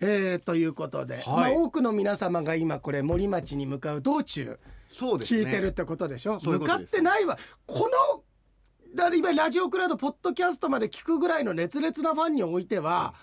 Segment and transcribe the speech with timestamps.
[0.00, 1.24] えー、ということで、はい。
[1.24, 5.40] まあ、多くの皆様が今これ森町に向かう道中そうですね。
[5.40, 6.38] 聞いてるってことでしょ？
[6.42, 7.36] 向かってないわ。
[7.66, 8.22] この
[8.94, 13.14] だから今ラジオクラウドポッドキャストまで聞くぐらいの熱烈なファンにおいては、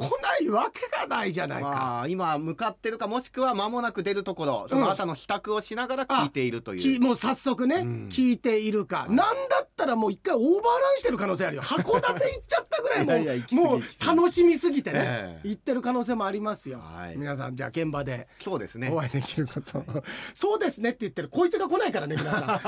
[0.00, 1.68] 来ないわけがないじゃないか。
[1.68, 4.66] まあ今向かってるかもしくは間もなく出るところ。
[4.68, 8.08] その朝の支度をしながら聞いているという、きもう早速ね、うん。
[8.10, 9.16] 聞いているか、なん
[9.48, 10.58] だったらもう一回オーバーラ
[10.94, 11.62] ンしてる可能性あるよ。
[11.62, 15.48] 函館行っちゃったぐらいもう もう楽しみすぎてね、ええ。
[15.48, 17.16] 行ってる可能性もありますよ、はい。
[17.16, 18.28] 皆さんじゃあ現場で。
[18.38, 18.90] そうですね。
[18.90, 19.84] お会いできること、
[20.34, 21.28] そうですねって言ってる。
[21.28, 22.60] こいつが来ないからね皆さん。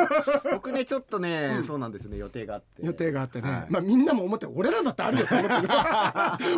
[0.52, 2.16] 僕ねちょっとね、そうなんですね。
[2.16, 2.84] 予定があって。
[2.84, 3.66] 予定があってね、はい。
[3.68, 5.68] まあみんなも思って俺らだってあるよと思ってる。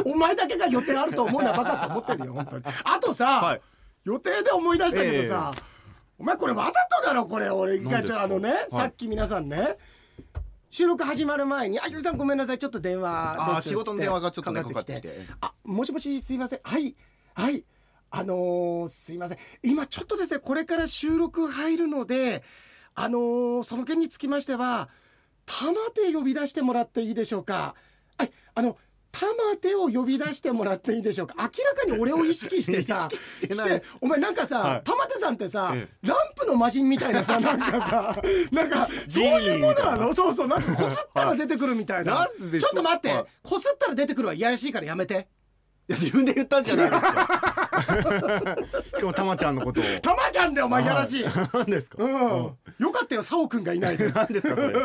[0.07, 2.65] お前だけが予定あると思うのはバカと思ってるよ本当に。
[2.85, 3.61] あとさ、はい。
[4.05, 5.53] 予定で思い出したけどさ、
[6.19, 7.51] お前これわざとだろこれ。
[7.51, 8.71] 俺がちょあのね、はい。
[8.71, 9.77] さっき皆さんね
[10.69, 15.27] 収録始まる前に「あゆりさんごめんなさいちょっと電話です」仕事の電話がちょっとねかかってきて。
[15.41, 16.61] あもしもしすいません。
[16.63, 16.95] はい
[17.35, 17.65] はい。
[18.13, 19.39] あのーすいません。
[19.63, 22.43] 今ちょっとですねこれから収録入るので
[22.95, 24.89] あのーその件につきましては
[25.47, 27.75] 玉手呼び出してもらっていいでしょうか。
[28.17, 28.77] はいあの
[29.13, 31.35] 玉手を呼び出してもらっていいでしょうか？
[31.39, 33.09] 明らかに俺を意識してさ
[33.43, 34.83] してお前なんかさ、はい。
[34.85, 38.23] 玉手さんってさ、えランプの魔人みたいなさ なんかさ
[38.53, 40.15] なんかそういうものなの？
[40.15, 43.25] そうそうなんかこすったら出てくるみたいな、なんでちょっと待って、はい。
[43.43, 45.15] こすったら出てくるはいやらしいからやめて。
[45.15, 45.40] い
[45.91, 49.85] や自分で言ったんじゃないですかしかもたまちゃんのことを。
[50.01, 54.11] たまちゃんでお前やらしい、何ですか、うん、よかったよサオくんがいないで。
[54.13, 54.69] 何ですかそれ。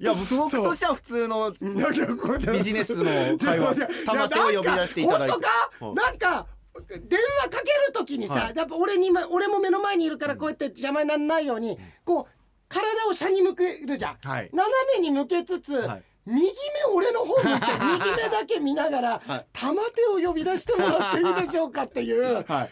[0.00, 3.04] いや僕としては普通のビジネスの
[3.38, 3.74] 会話
[4.06, 5.32] 玉手を呼び出していただいて。
[5.32, 5.40] 本
[5.80, 6.46] 当か、なんか
[6.88, 8.56] 電話かけるときにさ、はい。
[8.56, 12.26] やっぱ俺に今俺も目の前にいるからこうやって邪魔にならないように、こう
[12.68, 14.50] 体を下に向けるじゃん、はい。
[14.52, 16.50] 斜めに向けつつ、はい右目
[16.94, 19.46] 俺の方向いて右目だけ見ながら、 はい。
[19.52, 22.70] 玉手を呼び出してもらっていいでしょうかっていう、はい。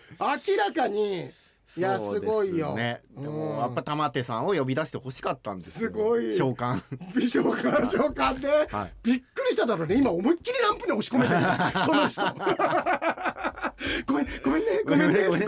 [0.48, 1.31] 明らかに
[1.75, 2.75] いやすごいよ。
[2.75, 3.33] ねでうん。
[3.33, 5.91] もやっぱ玉手さんを呼び出して欲しかったんですよ。
[5.91, 6.37] すごい。
[6.37, 6.82] 召喚。
[7.15, 8.93] 美女感召喚で、はい。
[9.03, 9.97] びっくりしただろうね。
[9.97, 11.41] 今思いっきりランプに押し込めてる。
[11.81, 12.22] その人。
[14.06, 14.82] ごめんごめんね。
[14.87, 15.27] ごめんね。
[15.28, 15.47] ごめんね。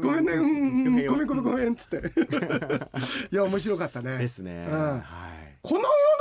[0.00, 0.36] ごめんね。
[0.36, 0.44] ご
[0.92, 2.02] めんごめんごめんごめんっつって。
[3.30, 4.18] いや面白かったね。
[4.18, 4.78] ですね、うん。
[4.78, 5.02] はい。
[5.62, 5.80] この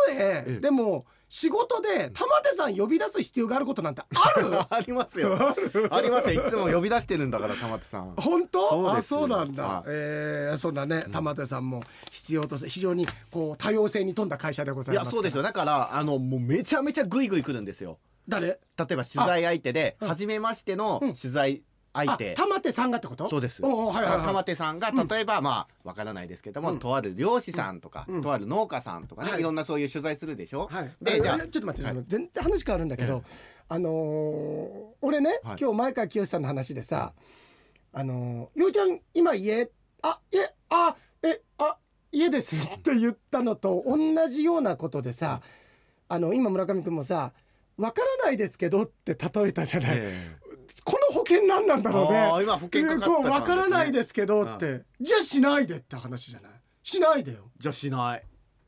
[0.09, 0.59] 世で、ええ。
[0.59, 4.59] でも仕事で玉手さん呼び出す必要があることなんてある？
[4.69, 5.55] ありますよ。
[5.89, 6.45] ありますよ。
[6.45, 8.13] いつも呼び出してるんだから玉手さん。
[8.17, 8.67] 本当？
[8.67, 9.83] あそうですそうなんだ、はい。
[9.87, 15.41] えー、そうだね玉手さんも必要とす非常にこう多様性に富んだ会社でございますいやそうですよ。
[15.41, 17.97] だからあのもうめちゃめちゃグイグイ来るんですよ。
[18.27, 18.47] 誰？
[18.47, 20.07] 例えば取材相手でうん。
[20.09, 21.13] 初めましてのうん。
[21.13, 21.63] 取材
[21.93, 23.29] 相あ手、玉手さんがってこと？
[23.29, 23.61] そうです。
[23.63, 24.15] おうおうはいはい。
[24.17, 26.79] はい玉手さんが例えば、まあわからないですけども、うん。
[26.79, 28.21] とある漁師さんとか、うん。
[28.21, 29.39] とある農家さんとかね、はい。
[29.41, 30.67] い、ろんなそういう取材するでしょ？
[30.71, 33.23] はい、でじゃちょっと待って、全然話変わるんだけど、
[33.67, 35.55] あのー俺ね、はい。
[35.59, 37.13] 今日前川清さんの話でさ
[37.93, 39.69] 「あのー、ようちゃん今家？
[40.01, 41.77] あ家あえあ
[42.11, 45.41] 家です」って言ったのと同じようなことでさ、
[46.07, 47.33] あの今村上君もさ
[47.77, 50.37] 「わからないですけど」って例えたじゃない、え
[50.83, 52.43] この保険何なんだろうね。
[52.43, 53.29] 今保険かかったこう感じですね。
[53.29, 56.51] わからないですけどって、じゃあしないでって話じゃない？
[56.83, 57.51] しないでよ。
[57.55, 58.23] えじゃあしない。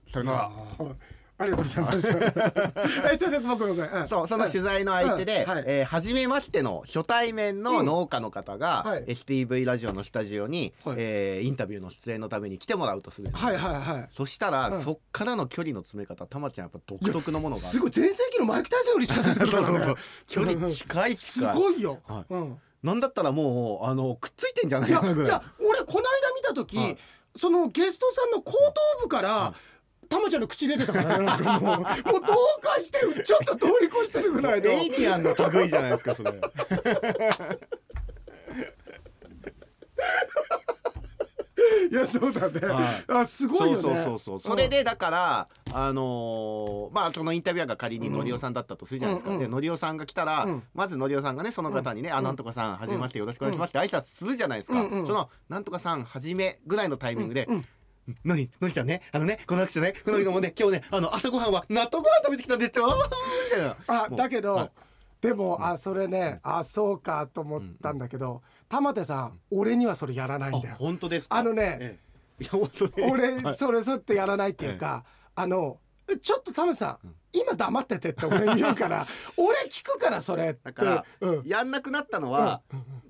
[0.06, 0.96] それあが。
[1.38, 3.11] ありがとうございました。
[3.11, 4.07] え、それで僕僕、うん。
[4.07, 5.51] そうその取材の相手で、うん。
[5.51, 5.63] はい。
[5.66, 9.05] えー初めましての初対面の農家の方が、はい。
[9.05, 10.95] STV ラジオのスタジオに、はい。
[10.99, 14.07] えーインタビューの出演のために来てもらうとするはいはいはい。
[14.09, 14.83] そしたら、うん。
[14.83, 19.95] そっからの距離の詰め方たまちゃんやっぱ独特のものがすごい全盛期のマイク・タイソンより近づいてるからね。
[20.27, 22.00] 距離近いすごいよ。
[22.07, 22.33] はい。
[22.33, 22.57] うん。
[22.83, 25.31] なんだったらもうあのくっついてんじゃないかなぐらい。
[25.31, 26.03] いや俺この間
[26.35, 26.97] 見た時、はい。
[27.35, 29.53] そのゲストさんの後頭部から。
[30.09, 31.77] たまちゃんの口出てたからねなんかもう。
[31.77, 34.67] もうどうかしてちょっと通り越してるぐらいの。
[34.67, 36.31] エイリアンの類じゃないですかそれ。
[41.89, 43.03] いやそうだね、はい。
[43.07, 43.81] あすごいよね。
[43.81, 44.39] そうそうそうそう。
[44.39, 49.35] それでだからあのーまあそのインタビュアーが仮にのりおさんだったとするじゃないですか、うん。
[49.37, 50.63] うんでのりおさんが来たら、うん。
[50.73, 57.65] まずのりおさんがねその方にね「あなんとかさんはじめましてよろしくお願いします」って挨拶するじゃないですか、うんうんその「なんとかさんはじめ」ぐらいのタイミングで「うん
[58.25, 62.88] のりのりちゃんねあのねこの人ねこの人もね今日ねあの朝ごはんは納豆ご飯食べてきたんですよ」
[63.51, 63.77] みたいな。
[63.88, 64.71] あだけど、はい。
[65.21, 71.38] でも、あそれねあそうかと思ったんだけど、玉手さん俺にはそれやらないんだあよ本当ですか？
[71.38, 72.00] あのね
[73.09, 73.55] 俺、はい。
[73.55, 75.79] それそってやらないっていうか、あの
[76.21, 79.05] ちょっと玉手さん、今黙っててって俺言うから
[79.38, 80.59] 俺聞くからそれって。
[80.65, 81.44] だから、うん。
[81.45, 82.61] やんなくなったのは、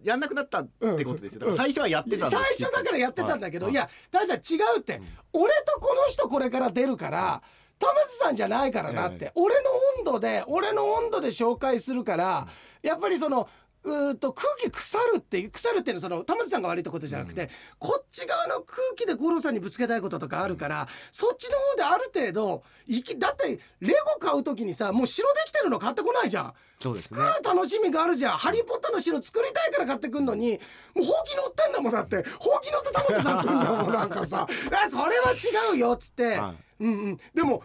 [0.04, 1.40] やんなくなったってことですよ。
[1.40, 5.08] だから最初はやってた最初だからやってたんだけど、い、や大さん違うって、ん。
[5.34, 7.42] 俺とこの人これから出るから
[7.80, 12.48] 玉津さんじゃないからなって、え俺の温度で俺の温度で紹介するから、
[12.82, 13.50] やっぱりその
[13.86, 17.50] うーと空気腐るっていう腐るっていうのはその玉津さんが悪いってことじゃなくて、
[17.80, 26.54] こっち側の空気で五郎さんにぶつけたいこととかあるから、そっちの方である程度いきだってレゴ買う時にさもう城できてるの買ってこないじゃん。
[26.80, 27.20] そうですね。
[27.20, 30.60] 作る楽しみがあるじゃん、ハリー・ポッターの城作りたいから買ってくんのに
[30.96, 32.24] もうほうき乗ってんだもんだって。
[32.40, 34.48] ほうき乗って玉田さん来んだもんなんかさ。
[34.48, 35.34] あそれは
[35.72, 37.20] 違うよっつって、はうんうん。
[37.34, 37.64] でも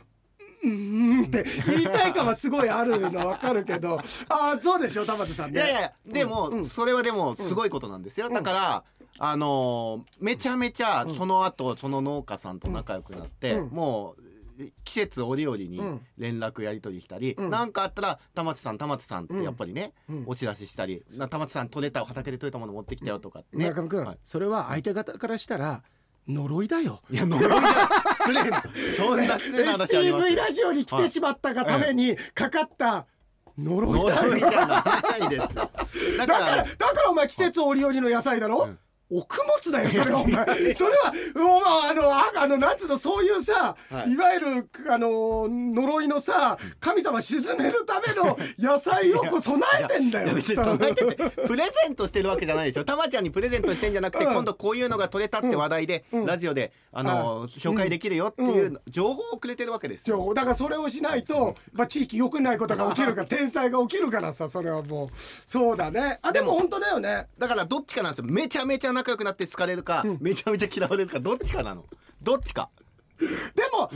[0.62, 3.98] うんうんって言いたい感はすごいあるのわかるけど。
[4.28, 5.60] ああそうでしょ玉田さんね。
[5.60, 6.64] いやいやでも、うん。
[6.64, 8.84] それはでもすごいことなんですよ、だから
[9.18, 13.68] あのーめちゃめちゃその後その農家さんと仲良くなって、うん。
[13.70, 14.22] もう
[14.82, 16.06] 季節折々にうん。
[16.16, 17.50] 連絡やり取りしたり、うん。
[17.50, 20.24] かあったら「玉津さん玉津さん」ってやっぱりね、うん。
[20.26, 23.44] お知らせしたり「な玉津さん取れた畑で取れたもの持ってきたよ」とかね。
[23.52, 24.18] 村上君、はい。
[24.24, 25.82] それは相手方からしたら
[26.28, 27.00] 呪いだよ。
[27.10, 27.58] いや呪いじゃ
[28.20, 28.62] 失礼な
[28.96, 33.06] そんな失礼な話あります STV ラジオに来てしまったがためにかかった
[33.56, 34.22] 呪いだよ。
[34.22, 34.66] 呪いじゃ
[35.20, 35.70] ないですよ。
[36.18, 38.78] だからだからお前季節折々の野菜だろ、うん
[39.10, 40.74] 穀物だよそれはお前。
[40.74, 44.12] それはもうあのああのなんつうのそういうさ、はい。
[44.12, 52.84] い、わゆるあの呪いのさ神様沈めるための 野菜をこう備えてんだよ備えててプレゼントしてるわけじゃないでしょ。
[52.84, 54.32] たまちゃんにプレゼントしてんじゃなくて、うん。
[54.32, 56.26] 今度こういうのが取れたって話題で、うん。
[56.26, 65.08] ラジオであの、紹介できるよっていう情報をくれてるわけですよ、だからそれをしないと、まあ、地域良くないことが起きるから天災が起きるからさそれはもう。
[65.46, 66.18] そうだね。
[66.22, 67.28] あでも本当だよね。
[67.38, 68.24] だからどっちかなんですよ。
[68.26, 71.84] めちゃめちゃ仲良くなって好かれるか、めちゃめちゃ嫌われるかどっちかなの？
[72.20, 72.68] どっちか？
[73.18, 73.26] で
[73.72, 73.90] も、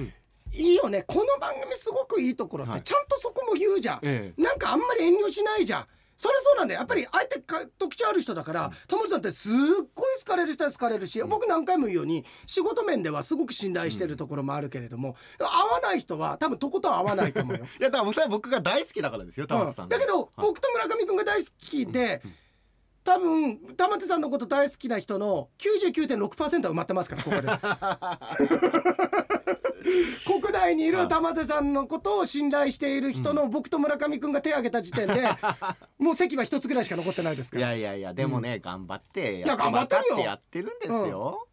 [0.52, 1.04] いいよね。
[1.06, 2.82] この番組すごくいいところって、はい。
[2.82, 5.86] ちゃんとそこも言うじゃん、えなんかあんまり遠慮しないじゃん。
[6.14, 6.80] それそうなんだよ。
[6.80, 9.52] やっぱり相手か特徴ある人だからタモリさんってすっ
[9.92, 17.64] ごい好かれる人は好かれるし、僕何回も言うように仕事面ではすごく信頼してるところもあるけれども、合わない人は多分とことん合わないと思うよ。
[17.64, 22.22] いやだから僕が大好きだからですよ玉津さん、うんだけど、僕と村上君が大好きで、
[23.04, 27.48] 多分玉手さんのこと大好きな人の99.6%は埋まってますからここで。
[30.24, 35.14] 国内にいる玉手さんのことを信頼している人の僕と村上君が手を挙げた時点で、
[35.98, 37.74] もう席は一つぐらいしか残ってないですから。
[37.74, 40.16] いやいやいやでもね、頑張ってやいや頑張ってるよ。
[40.16, 41.51] 分かってやってるんですよ、それ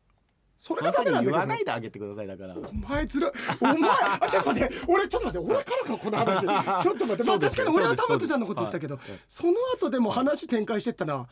[0.61, 2.53] そんながダメなんだけどに言わないであげてくださいだから。
[2.57, 3.89] お前つらお前
[4.19, 4.75] あちょっと待って。
[4.89, 5.47] 俺ちょっと待って。
[5.53, 6.41] 俺からかこの話。
[6.83, 7.23] ちょっと待って。
[7.23, 8.07] まあ確かに俺はそうです。
[8.07, 9.05] 玉手さんのこと言ったけどはい。
[9.25, 11.27] その後でも話展開してったな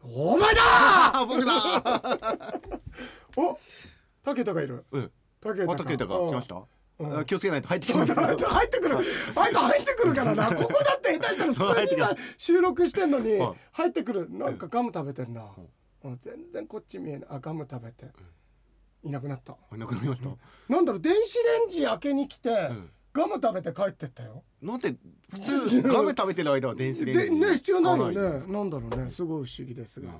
[0.00, 1.52] お前だあ 僕だ
[3.36, 3.58] お
[4.22, 4.84] 武田がいる。
[4.92, 5.10] うん。
[5.40, 5.56] 武
[5.98, 6.62] 田が来ました？
[7.00, 7.18] うん。
[7.18, 8.10] あ気をつけないと入ってきうんます。
[8.10, 8.14] よ
[8.48, 8.96] 入ってくる。
[8.98, 9.00] あ
[9.48, 10.54] いつ入ってくるからな。
[10.54, 14.28] ここだって下手したら普通に今収録してんのにはい入ってくる。
[14.30, 15.42] なんかガム食べてんな。
[16.04, 16.18] うん。
[16.18, 17.28] 全然こっち見えない。
[17.30, 18.06] あガム食べて
[19.06, 19.56] いなくなった。
[19.74, 20.28] いなくなりました、
[20.68, 22.90] なんだろう電子レンジ開けに来てん。
[23.12, 24.42] ガム食べて帰ってったよ。
[24.60, 24.94] なんで
[25.30, 28.46] 普通ガム食べてる間は電子レンジでね必要ないよね。
[28.46, 29.08] なんだろうね。
[29.08, 30.10] すごい不思議ですが、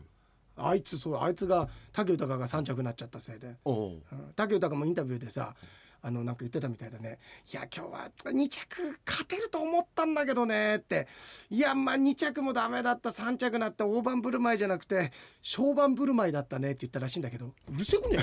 [0.56, 4.00] あいつそうあいつが武豊が3着になっちゃったせいで、武
[4.36, 5.54] 豊もインタビューでさ
[6.02, 7.18] あのなんか言ってたみたいだね
[7.52, 11.08] 「いや今日は2着勝てると思ったんだけどね」って
[11.50, 13.10] 「いやまあ2着もダメだった。
[13.10, 15.12] 3着なって大盤振る舞いじゃなくて
[15.42, 17.46] 小盤振る舞いだったね」って言ったらしいんだけど。
[17.72, 18.18] うるせえくね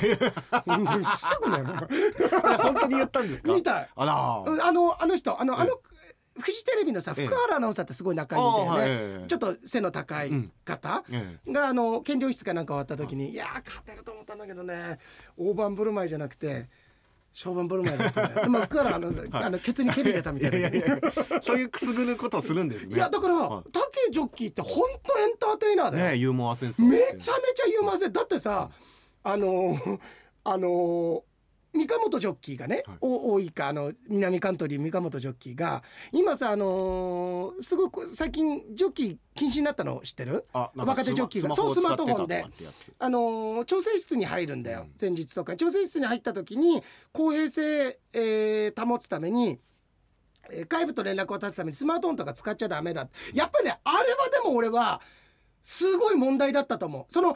[0.65, 3.53] 本当にうるせえくねお前いや本当に言ったんですか？
[3.53, 3.81] みた。
[3.81, 4.51] いあら。
[4.51, 5.79] うんあのあの人あのあの
[6.39, 7.25] フジテレビのさええ。
[7.27, 10.31] 福原アナウンサーってすごい仲いいんだよね、ちょっと背の高い
[10.65, 14.97] 方、えがあの検量室かなんか終わった時に「いやー勝てると思ったんだけどね。
[15.37, 16.69] 大盤振る舞いじゃなくて
[17.33, 20.57] 小盤振る舞いだったんだよ」でも福原あの,、あのケツに蹴り入れたみたいな。
[20.57, 20.99] いやいやいや
[21.41, 22.95] そういうくすぐることをするんですね。
[22.95, 23.69] いやだからは武
[24.11, 27.31] ジョッキーって本当エンターテイナーだよ、ねユーモアセンスめちゃめちゃ
[27.67, 28.69] 言うませんだってさ
[29.23, 29.99] あのー
[30.43, 31.21] あのー
[31.73, 32.97] 三鴨ジョッキーがね、はい。
[33.01, 40.45] お多いかあの南カントリー三鴨ジョッキーが今さあのーすごく最近ジョッキー禁止になったの知ってる？
[40.75, 41.55] 若手ジョッキーが。
[41.55, 42.45] そうスマートフォンで。
[42.99, 44.93] あのー調整室に入るんだよ、うん。
[44.99, 45.55] 前日とか。
[45.55, 49.59] 調整室に入った時に公平性、えー保つために
[50.51, 55.01] えー外部と連絡を絶つためにスマートフォンとか使っちゃダメだやっぱりねあれはでも俺は
[55.61, 57.05] すごい問題だったと思う。
[57.07, 57.35] そのう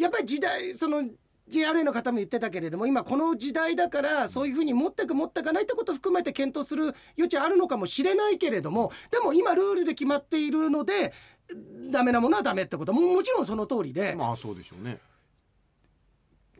[0.00, 1.02] やっぱり時代その
[1.50, 11.12] JRA の方も言ってたけれども今この時代だからそういうふうに持ってく持ってかないってことを含めて検討する余地あるのかもしれないけれどもでも今ルールで決まっているので
[11.90, 12.92] ダメなものはダメってこと。
[12.92, 14.14] ももちろんその通りで。
[14.16, 14.98] まあそうでしょうね。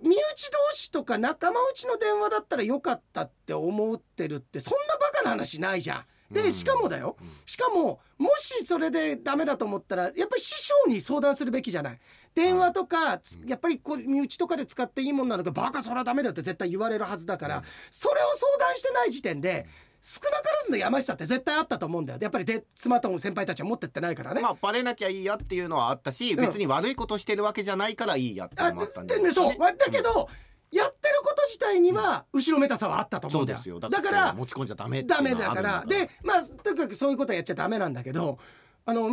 [0.02, 0.16] 身内
[0.50, 6.04] 同士とか仲間内の電話だったらよかったって思ってるってそんなバカな話ないじゃん。
[6.30, 6.42] うん。
[6.42, 7.16] でしかもだよ。
[7.20, 7.28] うん。
[7.44, 12.00] しかももしそれでダメだと思ったらやっぱり師匠に相談するべきじゃない
[12.38, 19.66] 電話とかつやっぱりこう身内とかで使っていいもんなのかバカそれはダメだよって絶対言われるはずだからそれを相談してない時点で
[20.00, 22.18] 少なからずの山下って絶対あったと思うんだよ。
[22.22, 26.36] やっぱりでスマートフォン先輩たちは持ってってないからね、まあバレなきゃいいやっていうのはあったし、ん。
[26.36, 29.56] 別に悪いことしてるわけじゃないからいいやっていうあのもあったんでででそう。
[29.58, 30.28] だけど、
[30.70, 33.46] やってること自体には後ろめたさはあったと思そううん。
[33.48, 33.80] だよですよ。
[33.80, 35.84] だだから持ち込んじゃダメダメだから。
[35.84, 38.38] でまあとにかくそういうことはやっちゃダメなんだけど
[38.84, 39.10] あの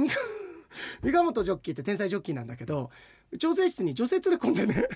[1.01, 2.89] 三三河本ジョッキーって天才ジョッキーなんだけど
[3.39, 4.53] 調整室に女性連れ込ん。
[4.55, 4.87] でね、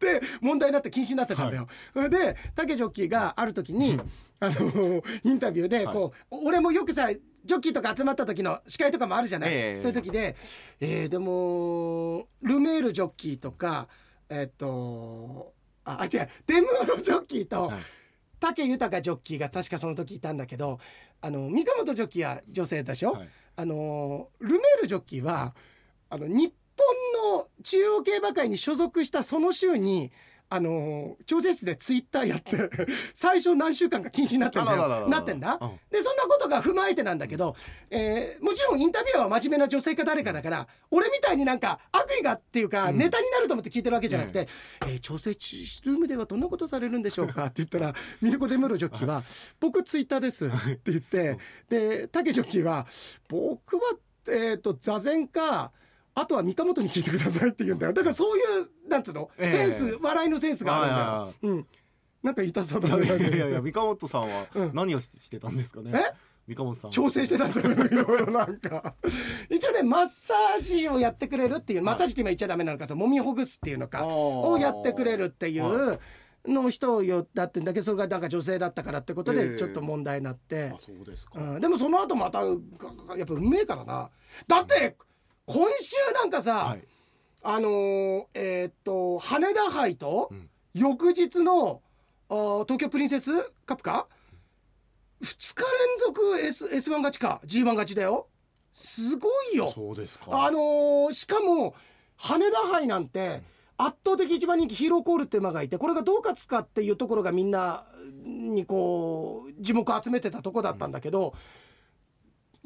[0.00, 1.68] で問題になって禁止になってたんだよ。
[2.08, 4.00] で竹ジョッキーがある時に
[4.40, 9.80] あのインタビューでこう、俺もよくさジョッキーとか集まった時の司会とかもあるじゃない、ええ。
[9.80, 10.36] そういう時で、
[10.80, 13.88] えーでもルメールジョッキーとか
[14.28, 15.52] えっと
[15.84, 17.82] ああ違うデムーロジョッキーと、はい。
[18.40, 20.80] 武豊ジョッキーが確かその時いたんだけど
[21.20, 25.54] あの三河本ジョッキーは女性でしょ、はいあのルメールジョッキーは
[26.10, 30.10] あの日本の中央競馬会に所属したその週に
[30.54, 32.68] あの調整室でツイッターやって
[33.14, 35.70] 最初何週間か禁止になってんだなってんだ、うん。
[35.90, 37.56] でそんなことが踏まえてなんだけど、
[37.90, 42.98] えーもちろんインタビュアーは真面目な女性か誰かだから俺みたいになんか悪意がっていうか、うん。
[42.98, 44.46] ネタになると思って聞いてるわけじゃなくて
[44.86, 49.22] 「えー調整ルームではどんなことされるんでしょうか?」って言ったらミルコ・デムロジョッキーは
[49.58, 51.38] 「僕ツイッターです」って言って
[51.70, 52.86] でタケジョッキーは
[53.26, 53.82] 「僕は、
[54.28, 55.72] えー、と座禅か」
[56.14, 57.92] あとは三河本に聞いてくださいって言うんだよ。
[57.92, 58.40] だからそうい
[58.86, 59.50] うなんつうの、ええ。
[59.50, 61.34] センス笑いのセンスがあるんだよ、はいはいはい。
[61.42, 61.66] うん。
[62.22, 64.70] なんか言いたそうだいやねいやいやいや三河本さんは うん。
[64.74, 66.14] 何をししてたんですかね、え？
[66.48, 66.90] 三河本さん。
[66.90, 67.84] は調整してたんじゃないの？
[67.86, 68.94] いろいろなんか。
[69.48, 75.98] 一応ねマッサージをやってくれるっていうマッサージって今言っちゃダメなのかそう揉みほぐすっていうのかをやってくれるっていう
[76.46, 79.48] の人よだってんだけどそれがなんか女性だったからってことええ。
[79.50, 80.72] でちょっと問題になって。
[80.74, 82.44] あ、そうですか、うん、でもその後またや
[83.24, 84.10] っぱうめえからな。
[84.46, 84.96] だって
[85.52, 86.82] 今週なんかさ、はい。
[87.42, 90.48] あのーえーっと羽田杯とうん。
[90.74, 91.82] 翌日の
[92.30, 93.30] 東京プリンセス
[93.66, 94.06] カップか
[95.22, 97.40] ？2日連続 S S1 勝ちか。
[97.44, 98.28] G1 勝ちだよ。
[98.72, 99.70] すごいよ。
[99.70, 100.46] そうですか。
[100.46, 101.74] あのーしかも
[102.16, 103.42] 羽田杯なんて
[103.76, 107.84] 圧倒的一番人気ヒーローコールって馬がいてこれがどう勝つかっていうところがみんな
[108.24, 111.34] にこう耳目集めてたとこだったんだけど、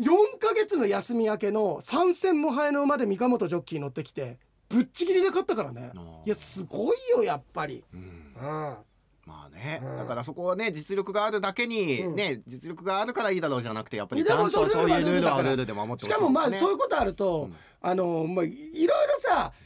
[0.00, 4.38] 4ヶ月の休み明けの3戦無敗の馬で三河本ジョッキー乗ってきて
[4.68, 5.92] ぶっちぎりで勝ったからね。
[6.24, 7.84] いやすごいよやっぱり。
[7.94, 8.00] うん。
[8.00, 8.76] うん。
[9.24, 9.96] まあね、うん。
[9.96, 12.14] だからそこはね実力があるだけに、うん。
[12.14, 17.54] ね実力があるからいいだろうじゃなくてやっぱりちゃんとそういうルールはルールで守ってほしいしかもまあそういううことあると、うん。
[17.80, 19.65] あのまあいろいろさい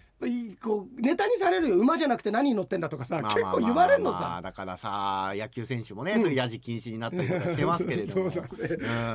[0.63, 4.41] こうネタにされるよ馬じゃなくて何に乗ってんだとかさ、結構言われんのさ。
[4.43, 8.75] だからさ野球選手もね、う んそういうやじ禁止になったりとかしてますけれども そうだね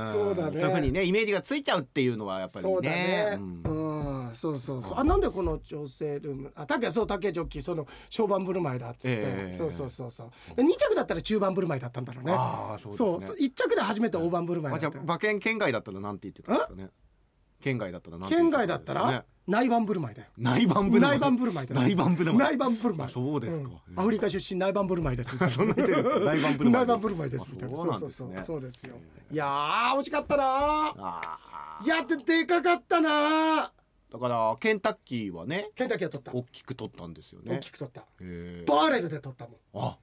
[0.09, 3.37] んそうだねそういうふうにねイメージがついちゃうっていうのはやっぱりそうだね。
[3.37, 4.97] うんうん、そうそうそう。
[4.97, 6.51] あ、なんでこの調整ルーム。
[6.55, 9.07] あ、竹そう竹ジョッキーその小判振る舞いだっつって。
[9.09, 10.55] ええそうそうそうそう。
[10.55, 12.33] で二着だったら中盤振る舞いだったんだろうね。
[12.35, 14.93] ああそうですねそうそう一着で初めて大盤振る舞あいだった。
[14.93, 16.89] じゃあ馬券県外だったらなんて言ってたんですかね
[17.61, 20.27] 県外だったらなんて言県って外だったらんですかね内盤振る舞いだよ。
[20.37, 21.81] 内番部内盤振る舞いだよ。
[21.81, 22.39] 内番振る舞い？
[22.39, 23.09] 内盤振る舞い。
[23.09, 25.37] あそうですかんアフリカ出身内盤振る舞いです。
[25.49, 27.75] そんな人内番振る舞い内盤振る舞いですみたいな。
[27.75, 28.95] あそうなんですねそうそうですよ。
[29.31, 31.21] いやー惜しかったな。
[31.83, 33.69] いやででかかったなー。
[34.13, 36.31] だからケンタッキーはねケンタッキーは取った。
[36.33, 38.01] 大きく取ったんですよ大ねきく取った。
[38.01, 39.57] バーレルで取ったもん。
[39.75, 39.97] あ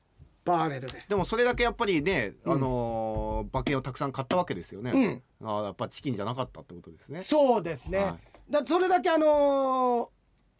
[0.45, 1.05] バーレルで。
[1.09, 5.49] でもそれだけやっぱりね、うんあのー馬券をたくさん買ったわけですよね、うん。
[5.49, 7.99] あーやっぱチキンじゃなかったってことですねそうですね。
[7.99, 8.19] は
[8.51, 10.09] だそれだけあのー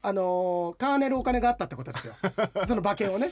[0.05, 2.15] あのーカーネルお金があったってことですよ。
[2.67, 3.29] その馬券をね。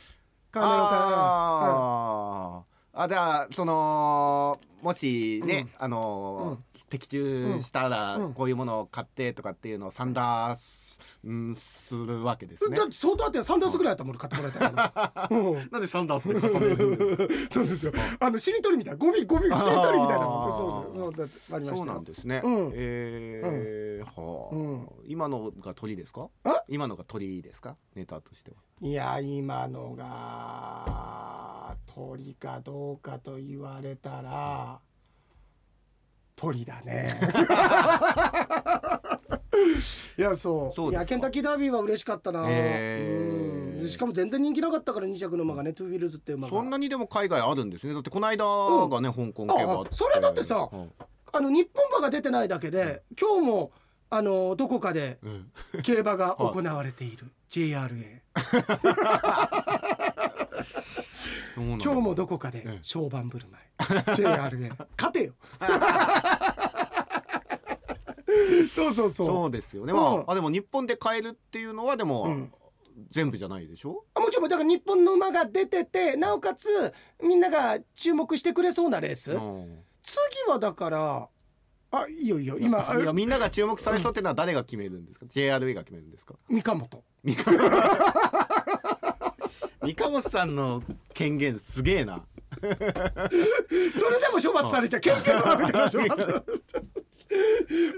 [0.50, 1.16] カーネルお金が。
[1.16, 2.69] あー
[3.02, 8.34] あじゃあそのもしね、あのー的中したらうん。
[8.34, 12.76] こういうものを買ってとかっていうのをサンダース、うん、するわけですね。
[12.76, 15.28] だって相当あってサンダースぐらいあったもの買ってもらえたから。
[15.38, 15.68] うん。
[15.70, 17.54] なんでサンダースで重ねるんですか？
[17.54, 17.92] そうですよ。
[18.18, 21.56] あのしりとりみたいな、ゴミゴミしりとりみたいなそうそう。
[21.56, 21.94] ありまそうしたよ。
[21.94, 22.72] なんですね、うん。
[22.74, 24.88] えーはあ、うん。
[25.06, 26.28] 今のが鳥ですか？
[26.42, 27.76] あ今のが鳥ですか？
[27.94, 28.56] ネタとしては。
[28.82, 31.49] いや今のが
[31.94, 34.78] 鳥かどうかと言われたら
[36.36, 37.20] 鳥だね。
[40.16, 40.90] いやそう。
[40.90, 43.82] いやケンタッキーダービーは嬉しかったな、へー。
[43.82, 43.88] うん。
[43.88, 46.56] しかも全然人気なかったから2着の馬がね Two Phil's っていう馬が。
[46.56, 47.92] そんなにでも海外あるんですね。
[47.92, 48.44] だってこの間
[48.88, 50.92] がね、香港競馬それだってさうん。
[51.32, 53.72] あの日本馬が出てないだけで今日も
[54.08, 55.52] あのどこかでうん。
[55.82, 57.26] 競馬が 行われている。
[57.50, 59.89] JRA そうなんだ
[61.56, 63.64] 今日もどこかでええ小判振る舞い。
[64.16, 65.34] JRA 勝てよ。
[68.72, 69.26] そうそうそう。
[69.26, 69.98] そうですよね、うん。
[69.98, 72.52] まああでも日本で買えるっていうのはでも、うん。
[73.10, 74.04] 全部じゃないでしょ？
[74.14, 76.68] あもちろんだから日本の馬が出ててなおかつ
[77.22, 79.78] みんなが注目してくれそうなレース、うん。
[80.02, 80.18] 次
[80.50, 81.28] はだから
[81.92, 86.34] あいいよいいよ今 いやみんなが注目されそうっていうのは誰が決めるんですか？JRA が決めるんですか？
[86.50, 87.02] 三鴨本
[89.82, 90.82] 三鴨さんの
[91.20, 92.24] 権限すげえな。
[92.58, 92.80] それで
[94.32, 95.00] も処罰されちゃう。
[95.00, 96.44] 権限のあるから処罰。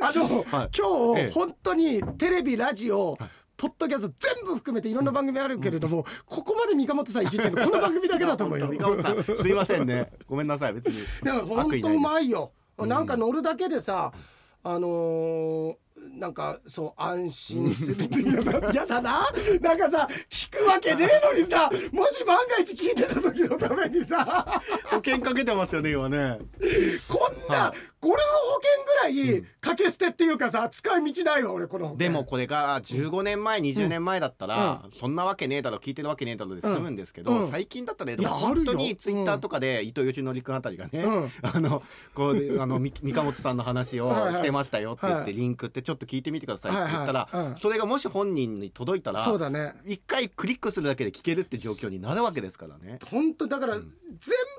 [0.01, 0.71] あの、はい。
[0.77, 1.31] 今日、ええ。
[1.31, 3.17] 本当にテレビラジオ、
[3.57, 8.67] ポッドキャスト全部含めていろんな番組あるけれども、ここまで三鴨さんいじってるの この番組だけだと思うよ。
[8.67, 10.11] 三鴨さんすいませんね。
[10.27, 10.97] ごめんなさい別に。
[11.23, 12.51] でも本当うまいよ。
[12.77, 14.13] なんか乗るだけでさ、
[14.65, 15.77] あのー
[16.19, 19.25] なんかそう安心するっていうのい やさな。
[19.61, 24.61] なんかさ聞くわけねえのにさもし万が一聞いてた時のためにさ。
[24.91, 26.39] 保険かけてますよね今ね。
[27.09, 31.97] こんな、はいこれの保険ぐらい掛け捨てっていうかさ使い道ないわ俺この。
[31.97, 37.51] でもこれが15年前20年前だったら、そんなわけねえだろ聞いてるわけねえだろで済むんですけど、うん。
[37.51, 41.31] 最近だったら本当にツイッターとかで伊藤義則君あたりがね、うん。
[41.43, 45.35] あのこうであのみ三鴨さんの話をしてましたよって言って、はい。
[45.35, 49.75] リンクってちょっと聞いてみてくださいって言ったら、それがもし本人に届いたらそうだね。
[49.87, 52.99] 一回クリックするだけで聞けるって状況になるわけですからね。
[53.09, 53.87] 本当だから、全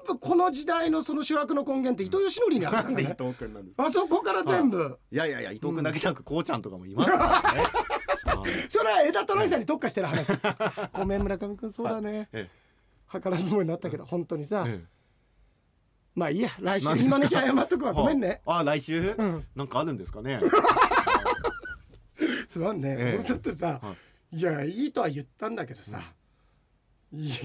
[0.07, 3.77] 部この時代のその主役の根源って伊藤義則にあるんで伊ね藤君なんです。
[3.77, 4.97] かあそこから全部。
[5.11, 7.59] いやいやいや伊藤君だけじゃなくこうちゃんとかもいますからね。
[7.59, 7.67] はい
[8.69, 10.31] それは枝トライさんに特化してる話。
[10.93, 12.29] ごめん村上君そうだね。
[12.33, 12.49] え
[13.11, 14.85] 図らずもになったけど本当にさ、ええ。
[16.15, 16.87] まあいいや来週。
[16.97, 17.93] 今のうち謝っとくわ。
[17.93, 18.41] ごめんね。
[18.45, 19.45] は ああ来週、ん。
[19.55, 20.39] なんかあるんですかね？
[22.47, 23.19] すまんね、ええ。
[23.19, 23.95] 俺だってさ、、は
[24.31, 24.41] い。
[24.41, 26.01] やいいとは言ったんだけどさ、
[27.11, 27.35] いや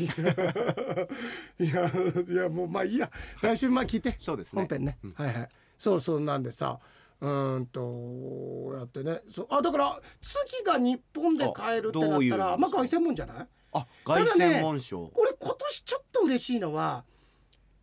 [1.59, 1.91] いや
[2.29, 3.11] いやもうまあいいや。
[3.43, 4.17] 来週まあ聞いて。
[4.19, 4.63] そうですね。
[4.63, 6.79] 本編ね、はいはいそうそうなんでさ
[7.21, 9.23] うーんとやってね。
[9.29, 13.47] そうあだから次が日本で買えるってなったらまあ凱旋門じゃない？
[13.73, 15.07] あ凱旋門賞。
[15.07, 17.05] これ今年ちょっと嬉しいのは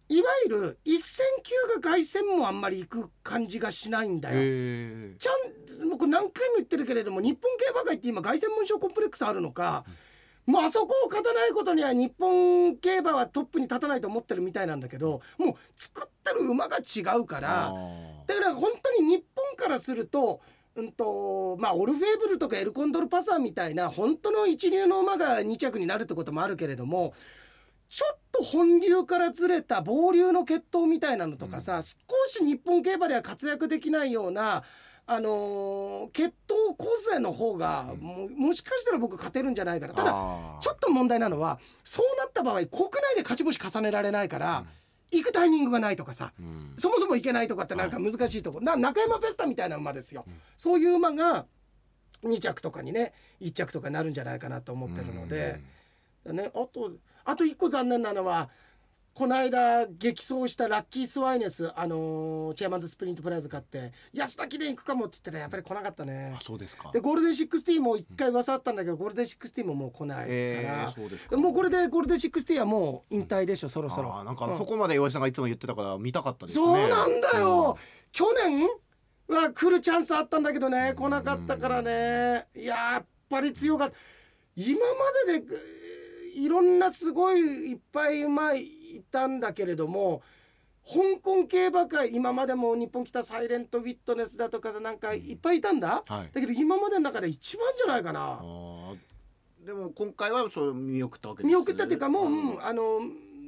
[0.08, 4.36] いわゆる一戦級が凱旋門あんまり行く感じがしないんだよ。
[5.18, 5.32] ちゃ
[5.84, 9.84] んもうこれ何回も言ってるけれども日本競馬界って今凱旋門賞コンプレックスあるのか、
[10.46, 17.74] もうあそこを勝たないことには日本競馬はトップに立たないと思ってるみたいなんだけどもう作ってる馬が違うからあ
[18.28, 20.42] だから本当に日本からすると。
[20.78, 27.14] うんとまあ、オルフェーブルとかエルコンドルパサーみたいな本当の一流の馬が2着になるってこともあるけれども
[27.90, 34.64] ちょっと本流からずれた暴流の血統みたいなのとかさ、少し日本競馬では活躍できないような、
[35.08, 39.94] あのー血統個性の方が、もうもしかしたら僕勝てるんじゃないかな。
[39.94, 40.12] ただ
[40.62, 44.66] ちょっと問題なのはそうなった場合国内で勝ち星重ねられないから、
[45.12, 46.74] 行くタイミングがないとかさ、うん。
[46.78, 50.26] そもそも行けないとかってなんか難しいとこ、な中山フェスタみたいな馬ですよ、
[50.58, 51.46] そういう馬が
[52.24, 55.62] 2着とかにね1着とかになるんじゃないかなと思ってるので、
[56.26, 56.92] ね、あと
[57.24, 58.50] あと1個残念なのは
[59.16, 66.42] この間激走したラッキースワイネス、あのーチェアマンズスプリントプライズ買って安田記念行くかもって言ったらやっぱり来なかったねあ。
[66.44, 67.00] そうですかで。
[67.00, 74.14] ゴールデン16も一回噂あったんだけど、ゴールデン16ももう来ないから、えーそうですかもうこれでゴールデン16はもう引退でしょそろそろ。
[74.14, 76.66] あーなんかうんそこまで岩井さんがいつも言ってたから見たかったですね。
[76.66, 77.78] そうなんだよ、
[78.12, 78.68] 去年
[79.30, 83.96] は来るチャンスあったんだけどね来なかったからねいややっぱり強かった
[84.58, 85.56] 今まででぐ
[86.36, 87.40] いろんなすごい
[87.72, 88.54] いっぱい馬
[88.96, 90.22] いたんだけれども
[90.88, 96.30] 香港競馬界今までも日本来たサイレントウィットネスだとかさなんかいっぱいいたんだ、はい。
[96.32, 98.40] だけど今までの中で一番じゃないかな。
[99.66, 102.64] でも今回はそう見送ったわけです見送ったっていうかもう、んうん。
[102.64, 103.00] あの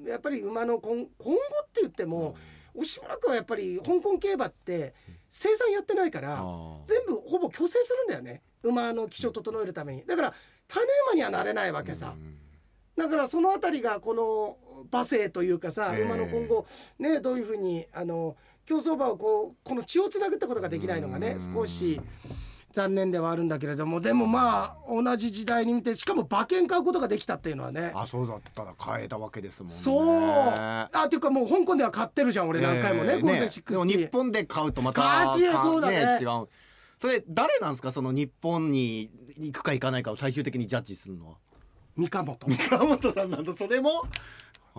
[0.07, 2.36] やっぱり馬の今今後って言っても、
[2.73, 4.95] 押村君はやっぱり香港競馬って
[5.29, 6.43] 生産やってないから、
[6.86, 8.41] 全部ほぼ強制するんだよね。
[8.63, 10.03] 馬の気象を整えるために。
[10.07, 10.33] だから
[10.67, 12.38] 種馬にはなれないわけさ、うん。
[12.95, 14.57] だからそのあたりがこの
[14.91, 16.03] 馬生というかさ、ええ。
[16.03, 16.65] 馬の今後
[16.99, 18.35] ねどういうふうにあの
[18.65, 21.53] 競走馬をこうこの血をつなぐってことができないのがねうん。
[21.53, 21.99] 少し
[22.73, 29.75] 残念ではあるんだけれどもでもまあ同じ時代に見てしかも馬券買うことができたっていうのはねあそうだったら変えたわけですもんね。
[29.75, 30.05] そう。
[30.55, 36.19] あっていうかもう香港では買ってるじゃん俺何回もね、えーゴールデンシックでもス日本で買うとまた勝ちやそうだね。
[36.21, 36.47] 違う。
[36.99, 37.91] それ誰なんですか？
[37.91, 41.35] その日本に行くか行かないかを最終的にジャッジするのは。
[41.95, 43.53] 三鴨と川本さんなんだ。
[43.53, 44.03] それも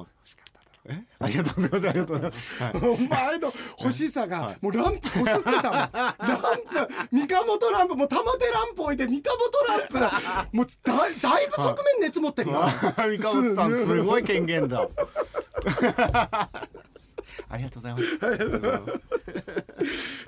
[0.90, 1.02] え？
[1.18, 1.88] ありがとうございます。
[1.88, 2.72] ありがとうございます、はい。
[2.76, 5.72] お前の欲しさがもうランプこすってたもん。
[5.92, 9.37] ランプ三鴨ランプもう玉手ランプ置いて三鴨
[9.68, 10.56] ランプ。
[10.56, 12.66] もうだだいぶ側面熱持ってるよ。
[12.96, 14.88] 三川本さんすごい権限だ。
[17.50, 18.18] ありがとうございます。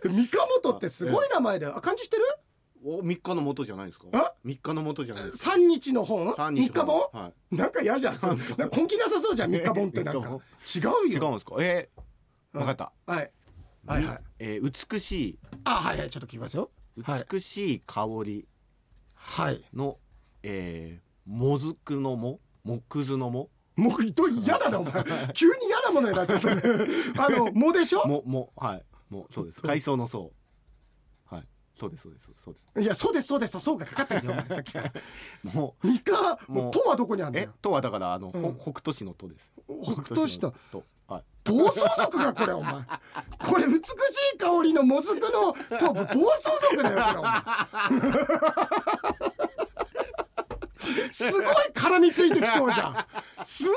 [0.04, 1.76] 三鴨ってすごい名前だよ。
[1.76, 2.22] あ漢字してる？
[2.82, 4.06] お三日の元じゃないですか？
[4.12, 5.50] あ三日の元じゃないですか。
[5.56, 6.34] 三日の本？
[6.34, 6.98] 三日三日本？
[7.12, 8.14] はなんか嫌じゃん。
[8.14, 8.68] なんか？
[8.76, 10.02] 根気なさそうじゃん三日本って。
[10.02, 10.28] なんか。
[10.28, 10.42] 違うよ。
[11.08, 11.56] 違うんですか？
[11.60, 12.92] えー、分かった。
[13.06, 13.30] はい。
[13.86, 14.20] はいはい。
[14.38, 15.38] えー美しい。
[15.64, 16.70] あはいはいちょっと聞きますよ。
[17.02, 17.24] はい。
[17.30, 18.48] 美しい香り。
[19.14, 19.62] はい。
[19.74, 19.98] の、
[20.42, 22.40] えー、もずくのも？
[22.64, 23.50] もくずのも？
[23.76, 24.92] もうど嫌だなお前。
[25.34, 26.62] 急に嫌なものになっちゃったね。
[27.18, 28.06] あのもでしょ？
[28.06, 28.84] ももはい。
[29.10, 29.60] もうそうです。
[29.60, 30.20] 海藻の層。
[30.22, 30.30] はい
[31.80, 32.64] そうですそうですそうです。
[32.82, 34.92] いやそうですそうですとそうがかかってんだよお前さっきから。
[35.52, 38.56] も三日もうもう「と」はどこにあるんうえだよとはだからあの、ほうん。
[38.56, 39.50] 北斗市のとです。
[39.82, 40.52] 北斗市と？
[40.70, 41.24] とはい。
[41.44, 42.74] 暴走族がこれお前。
[42.74, 43.78] これ美し
[44.34, 47.42] い香りのもずくのと暴走族だよこれお前。
[51.12, 52.96] すごい絡みついてきそうじゃん。
[53.44, 53.74] すごい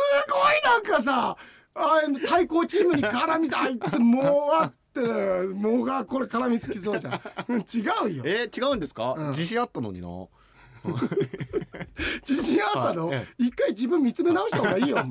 [0.63, 1.37] なんかさ
[1.75, 7.21] あ対抗チームに絡みあいつもうあってもうがこれ絡みつきそうじゃん。
[7.49, 7.63] う ん違
[8.05, 8.23] うよ。
[8.25, 9.29] えー、違うんですか、うん。
[9.29, 10.07] 自信あったのにな。
[12.27, 14.97] 自信あったの、一回自分見つめ直した方がいいよ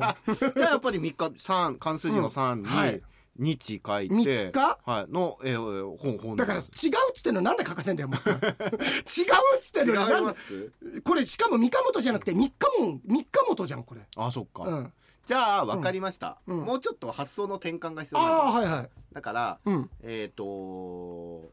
[0.54, 2.70] じゃあやっぱり三日三関数字の三に、うん。
[2.70, 3.02] はい
[3.38, 4.78] 日書いて三日？
[4.84, 6.68] はいの、えー、本本だから違うっ
[7.14, 10.02] つってんのなんで書かせんだよもう違うっつってんの
[11.04, 14.02] これしかも三日本じゃなくて三日も三日本じゃんこれ。
[14.16, 14.92] あそっか、うん。
[15.24, 18.90] じゃあ分かりました、うんうんもうちょっと発想の転換が必あ要なあはいはい。
[19.12, 19.90] だからうん。
[20.02, 21.50] えっ、ー、と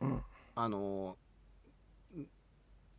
[0.00, 0.22] うん。
[0.54, 1.24] あのー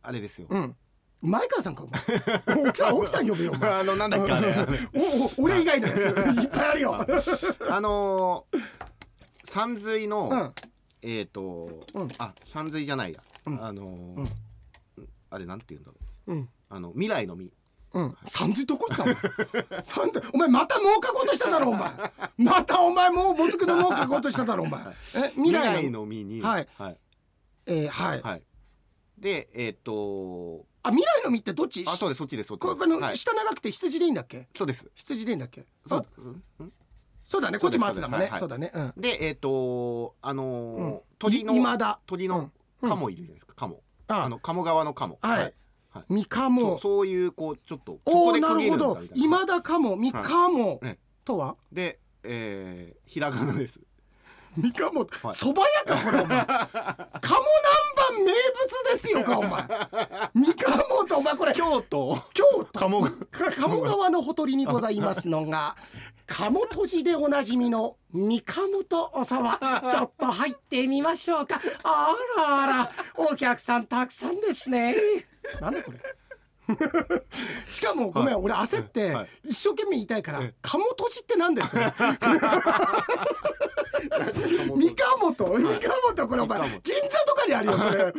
[0.02, 0.76] あれですよ、うん。
[1.22, 2.68] 前川さんかお前。
[2.68, 3.70] 奥さん 奥さん呼べよお前。
[3.70, 4.54] あのなんだっけあれ
[4.94, 6.94] おお俺以外のやついっぱいあるよ。
[7.70, 8.60] あのー、
[9.50, 10.54] 山水の、うん。
[11.02, 14.28] えっ、ー、と、うんあ山水じゃないや、うんあのー
[15.28, 15.96] あれなんて言うんだろ
[16.28, 16.48] ううん。
[16.68, 17.50] あの未来の実
[17.94, 18.16] うん。
[18.24, 19.82] 三髄どこ行ったお前。
[19.82, 21.90] 三髄お前またもう書こうとしただろお前。
[22.36, 24.80] またお前もうもずくのもう書こうとしただろお前。
[25.14, 26.00] え未来の？
[26.00, 26.98] の実にはいはい、
[27.66, 28.22] えーはい。
[28.22, 28.42] はい、
[29.18, 31.84] でえっ、とあ未来の実ってどっち？
[31.86, 34.48] あそうですそっちですそっちここのはい、下長くて羊でいいんだっけ？
[34.56, 34.86] そうです。
[34.94, 35.66] 羊でいいんだっけ？
[35.86, 36.06] あそう
[37.24, 37.58] そうだね。
[37.58, 38.30] こっち松だもんね。
[38.34, 38.70] そそううだね。
[38.72, 38.92] うん。
[38.96, 41.98] でえっ、とあの鳥のい今だ。
[42.06, 42.88] 鳥のうん。
[42.88, 43.54] カモいるじゃないですか。
[43.56, 43.82] カモ。
[44.06, 44.28] ああ。
[44.28, 45.18] の鴨川のカモ。
[45.22, 45.52] はい。
[45.90, 46.04] はい。
[46.08, 47.06] 三日そもう。
[47.06, 48.54] いうこうちょっとこおおな。
[48.54, 49.00] るほど。
[49.14, 51.56] 今だかも三日もねとは？
[51.72, 53.80] で、えー、ひらがなです。
[54.56, 55.34] 三日もはい。
[55.34, 56.46] そば屋かこれお前。
[56.46, 56.96] 鴨南
[57.96, 59.66] 蛮名物ですよかお前
[60.34, 63.10] 三日もとお前これ京都京都鴨か
[63.52, 65.76] 鴨川のほとりにございますのが
[66.26, 69.58] 鴨とじでおなじみの三鴨とおそば
[69.90, 71.60] ちょっと入ってみましょうか。
[71.84, 74.96] あらあらお客さんたくさんですね。
[75.60, 75.98] なんだこれ
[77.68, 78.42] しかもごめん、はい。
[78.44, 79.28] 俺焦って、はい。
[79.50, 81.70] 一生懸命言いたいからえ「鴨とじって何です？
[81.74, 81.92] か?」
[84.76, 85.58] 三鴨と？
[85.58, 86.68] 三鴨これお前銀
[87.08, 88.12] 座とかにあるよそれ。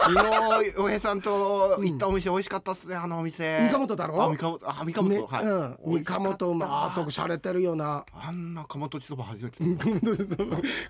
[0.00, 3.58] 昨日おへさんと行ったお店美味しかったっすねあのお店。
[3.70, 4.22] 三鴨だろ？
[4.22, 6.22] あ三鴨あ三鴨、ねはい、うん、三美味しかった。
[6.38, 8.04] 鴨まああそこ洒落てるよな。
[8.12, 9.58] あんな鴨とちそば初めて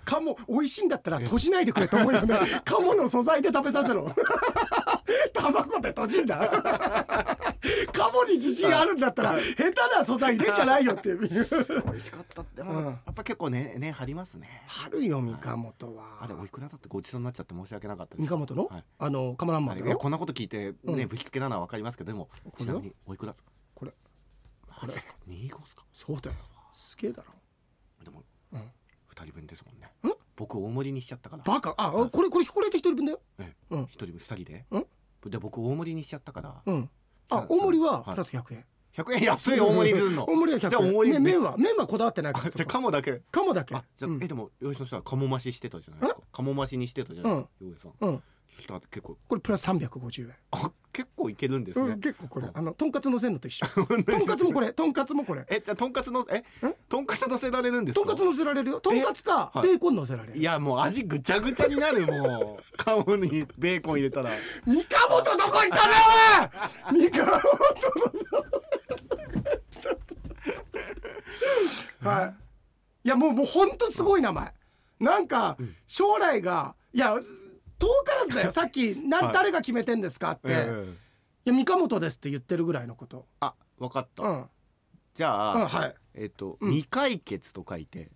[0.05, 2.39] 鴨美味しいんだったら閉じないでくれと思うよね。
[2.65, 4.11] 鴨の素材で食べさせろ。
[5.33, 6.49] 卵で閉じんだ
[7.93, 12.85] 鴨に自信あるんだったら下手な素材入れちゃないよって 美味しかったでも、うん。
[12.85, 14.63] やっぱ結構ねね張りますね。
[14.67, 16.19] 春よ三鴨とは。
[16.21, 18.29] あでもおいくらだってごちそうになっちゃって申し訳なかったです。
[18.29, 18.83] 三鴨の、はい。
[18.99, 21.07] あの鴨南あ蛮だよれいやこんなこと聞いてね、うん。
[21.07, 23.35] ぶしつけなのはわかりますけどでもちなみにおいくら？
[23.75, 23.91] これ。
[24.79, 24.93] これ。
[25.27, 25.85] 二号ですか？
[25.93, 26.35] そうだよ。
[26.73, 27.33] すげえだろ。
[28.03, 28.71] でもうん。
[29.07, 29.91] 二人分ですもんね。
[30.03, 30.13] ん。
[30.35, 31.43] 僕大盛りにしちゃったから。
[31.43, 31.73] バカ。
[31.77, 33.21] あこれこれこれで一人分だよ。
[33.69, 34.65] 一人分二人で？
[34.71, 34.85] うん
[35.29, 36.61] で僕大盛りにしちゃったから。
[36.65, 36.89] うん。
[37.29, 38.11] あさ大盛りははい。
[38.11, 38.65] プラス100円。
[38.95, 40.23] 100円安い大盛りするの。
[40.25, 40.69] 大盛りは100円。
[40.69, 41.39] じゃあ大盛りねめっちゃ。
[41.39, 43.21] 麺は麺はこだわってないからあ じゃあ鴨だけ。
[43.31, 43.75] 鴨だけ。
[43.75, 44.23] あじゃあ、うん。
[44.23, 46.21] えでも洋一さんさ鴨増ししてたじゃないですか。
[46.31, 47.49] 鴨増しにしてたじゃないですか。
[47.61, 47.93] 洋一さん。
[48.01, 48.23] うん
[48.89, 50.35] 結構これプラス350円。
[50.51, 51.89] あ結構いけるんですね。
[51.89, 52.47] うん、結構これ。
[52.53, 52.61] あ。
[52.61, 53.65] のとんかつのせんのと一緒。
[53.85, 54.71] とんかつもこれ。
[54.73, 55.45] とんかつもこれ。
[55.49, 56.43] えじゃあとんかつのえ
[56.87, 58.05] とんかつ乗せられるんですか？
[58.05, 58.79] とんかつのせられるよ。
[58.79, 60.37] とんかつかはいベーコンのせられる。
[60.37, 64.31] いやもう味ぐちゃぐちゃになるもう鴨にベーコン入れたら。
[64.65, 65.93] 三鴨とどこ行ったね
[66.91, 67.41] おい三鴨
[72.01, 72.35] とはい。
[73.05, 74.53] いやもうもうほんとすごい名前。
[74.99, 77.15] なんか将来がいや
[77.79, 78.51] 遠からずだよ。
[78.51, 79.33] さっきな、はい。
[79.33, 80.85] 誰が決めてんですかって、いえ。
[81.45, 83.25] えや三鴨とですって言ってるぐらいのこと。
[83.39, 84.45] あわかった、うん、うん、
[85.15, 85.95] じゃあ、はい。
[86.15, 86.71] えっと、うん。
[86.71, 88.11] 未解決と書いて。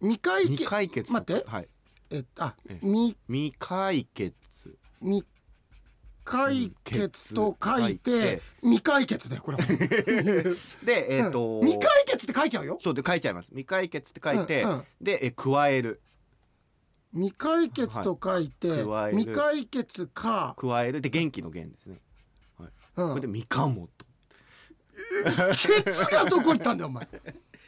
[0.00, 1.44] 未解未決解決と待って。
[1.46, 1.68] はい。
[2.10, 4.36] えっとあえ未未解決。
[5.00, 5.24] 未
[6.24, 8.42] 解決と書いてて。
[8.62, 9.58] 未解決だよこれ
[10.84, 11.66] でえっ、と、うん。
[11.66, 12.78] 未解決って書いちゃうよ。
[12.82, 13.48] そうで書いちゃいます。
[13.48, 14.84] 未解決って書いて、うんうん。
[15.00, 16.02] でえ加える
[17.14, 21.00] 未解決と書いて、はい未解決か、加える。
[21.00, 22.00] で元気の元ですね、
[22.96, 23.08] うん。
[23.10, 24.06] これで三鴨と。
[25.84, 27.04] ケツがどこ行ったんだよお前。
[27.04, 27.08] い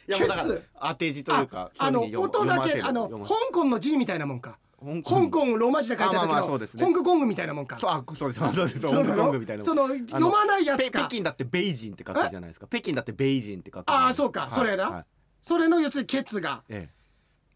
[0.09, 4.57] いやもうだから当て字というかあの音だけあの香港の字みたいなもんか。
[4.81, 6.85] 香香港ローマ字で書いてああまあまあるけそうですね。
[6.85, 7.77] ど香港コングみたいなもんか。
[7.77, 8.39] そうあそうです。
[8.55, 8.79] そうです。
[8.79, 12.67] そうな香港のみたいなその読まないやつペ北か京だってベイジンって書くじゃないですか。
[12.67, 14.41] 北京だってベイジンって書くああそうか。
[14.41, 14.51] はい。
[14.51, 14.89] それな。
[14.89, 15.05] はい。
[15.41, 16.63] それの要するにケツが。
[16.69, 16.93] ええ。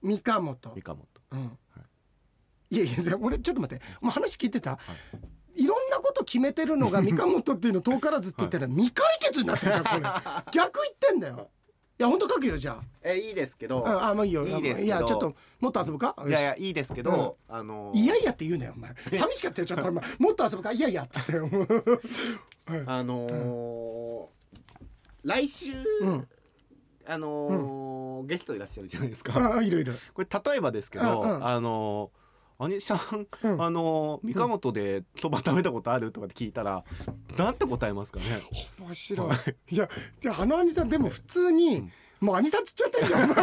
[0.02, 1.58] 三河本三河本うん
[2.74, 3.84] いやいや俺ちょっと待って。
[4.02, 4.78] お前話聞いてた？
[5.56, 5.68] い。
[5.68, 10.02] ろんなこと決めてるのが三河本っていうの遠からずって言ったら未解決になってるじゃんこれ。
[10.52, 11.50] 逆言ってんだよ。
[12.00, 13.88] いや本当書くよじゃえいいですけど。
[13.88, 14.48] ああまあいいよ。
[14.48, 14.86] いいですけど。
[14.86, 16.16] いやちょっともっと遊ぶか？
[16.28, 18.96] いやいやいいですけどあのいやいやって言うなよお前。
[19.20, 20.04] 寂しかったよちょっとお前。
[20.18, 20.72] もっと遊ぶか？
[20.72, 21.34] いやいやっつって。
[21.34, 21.48] よ
[22.88, 24.28] あのー
[25.24, 26.28] 来週うん。
[27.06, 29.38] あのーゲストいらっしゃるじゃないですか。
[29.38, 31.46] ああいろいろこれ例えばですけどうんうん。
[31.46, 32.23] あのー
[32.60, 33.62] 兄さん、うん。
[33.62, 36.12] あのー三河本でそば食べたことある？
[36.12, 36.84] とかって聞いたら、
[37.38, 38.44] なんて答えますかね？
[38.80, 39.30] 面白
[39.70, 39.76] い。
[39.76, 39.78] い。
[39.78, 39.90] や
[40.22, 41.92] じゃああの兄さんでも普通に、うん。
[42.22, 43.30] もう兄さんつっちゃってんじゃん。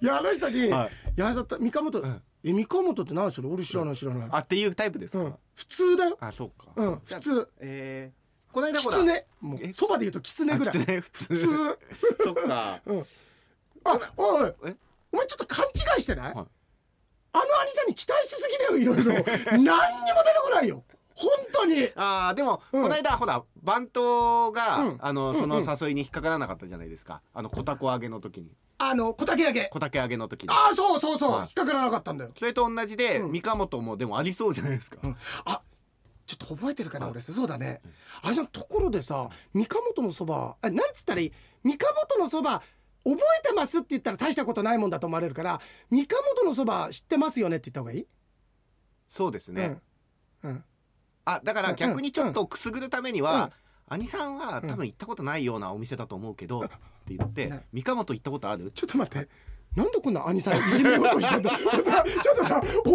[0.00, 0.90] いやあの人に「はい。
[1.16, 2.22] いや三河本、うん。
[2.44, 3.48] え三河本って何それ？
[3.48, 5.24] 俺知らない知らない、あっていうタイプですか？
[5.24, 6.16] うん、普通だよ。
[6.20, 6.70] あそうか。
[6.76, 7.48] うん普通。
[7.60, 8.98] えー、この間ほら。
[9.40, 9.68] もえ？
[9.70, 10.74] うそばで言うとキツネぐらい。
[11.00, 11.34] 普通。
[12.22, 12.80] そっか。
[12.86, 13.00] うん。
[13.84, 14.52] あおい。
[14.66, 14.76] え？
[15.12, 16.46] お前ちょっと勘違いしてない、はい
[17.34, 19.12] あの兄さんに期待しすぎだよいろいろ。
[19.50, 19.76] 何にも出て
[20.42, 20.84] こないよ。
[21.16, 21.88] 本当に。
[21.96, 22.82] あーでも、うん。
[22.82, 24.98] この間ほら番頭が、うん。
[25.00, 27.22] あのうんその誘いに引っかからなかったじゃないですか。
[27.34, 28.56] あの小タコ揚げの時に。
[28.78, 29.68] あの小竹揚げ。
[29.72, 30.48] 小竹揚げの時に。
[30.50, 31.40] ああそうそうそう、はい。
[31.42, 32.30] 引っかからなかったんだよ。
[32.38, 33.32] それと同じで、うん。
[33.32, 34.98] 三河本もでもありそうじゃないですか。
[35.02, 35.16] うん。
[35.44, 35.60] あ
[36.26, 37.12] ちょっと覚えてるかな、はい。
[37.12, 37.20] 俺。
[37.20, 37.82] そうだね、
[38.22, 41.32] あれじゃんところでさ三河本のそばあなんつったらいい？
[41.62, 42.62] 三河本のそば
[43.04, 48.06] 覚えてますって言ったら大したことないもんだと思われるから三河本のそば知ってますよねって言った方がいい？
[49.08, 49.78] そうですね。
[50.42, 50.64] うん、うん、
[51.24, 53.50] あだから逆にちょっとくすぐるためには、うん。
[53.86, 56.68] 兄さんは多分行ったことないようなお店だと思うけど、っ
[57.04, 58.72] て言って、ね三河本行ったことある？
[58.74, 59.28] ちょっと待って
[59.76, 61.50] なんでこんな兄さんいじめようとしてんだ？
[61.58, 62.94] ちょっとさ俺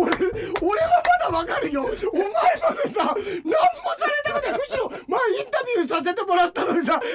[0.62, 1.82] 俺はまだわかるよ。
[1.82, 3.16] お前までさ何も
[3.46, 4.60] されたことない。
[4.60, 7.10] むしろ前インタビューさせてもらったのにさなんで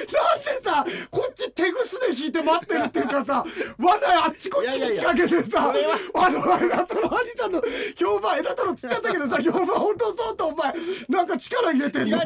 [0.63, 3.43] さこっち手ぐすで引いて待ってるっていうかさ
[3.79, 5.73] 罠あっちこっちに仕掛けてさ
[6.13, 7.61] あのあれだったの兄さんの
[7.97, 10.73] 評判枝太郎つっちゃったけどさ評判落とそうとお前
[11.09, 12.17] なんか力入れてんの？
[12.17, 12.21] 違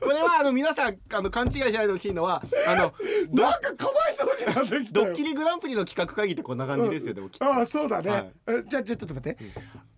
[0.00, 2.94] これはあの皆さんあの勘違いしないでほしいのはあの
[3.30, 5.06] ドなんかかわいそうになってきたよ。
[5.06, 7.44] ドッキリグランプリの企画会議ってこんな感じですよ、でもきっと。
[7.44, 8.32] ああそうだね、はい。
[8.48, 9.38] えじゃあちょっと待って、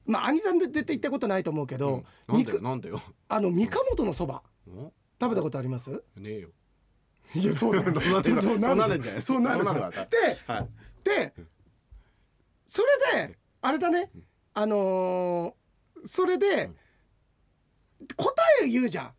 [0.06, 3.00] まあ兄さんで絶対行ったことないと思うけど、なんだよ肉なんだよ。
[3.28, 4.42] あの三河本のそば。
[4.68, 4.92] お？
[5.20, 5.90] 食べたことあります？
[5.90, 6.48] ねえよ。
[7.35, 8.98] いやそう なんだそうなるそうなる。
[8.98, 9.64] んじゃないそうなる。
[9.64, 9.98] そうなるわで
[10.46, 10.68] はい。
[11.04, 11.35] で
[12.66, 12.82] そ
[13.14, 14.11] れであれだね。
[14.54, 15.62] あのー
[16.04, 16.68] それで
[18.16, 19.04] 答え言うじゃん。
[19.04, 19.14] はい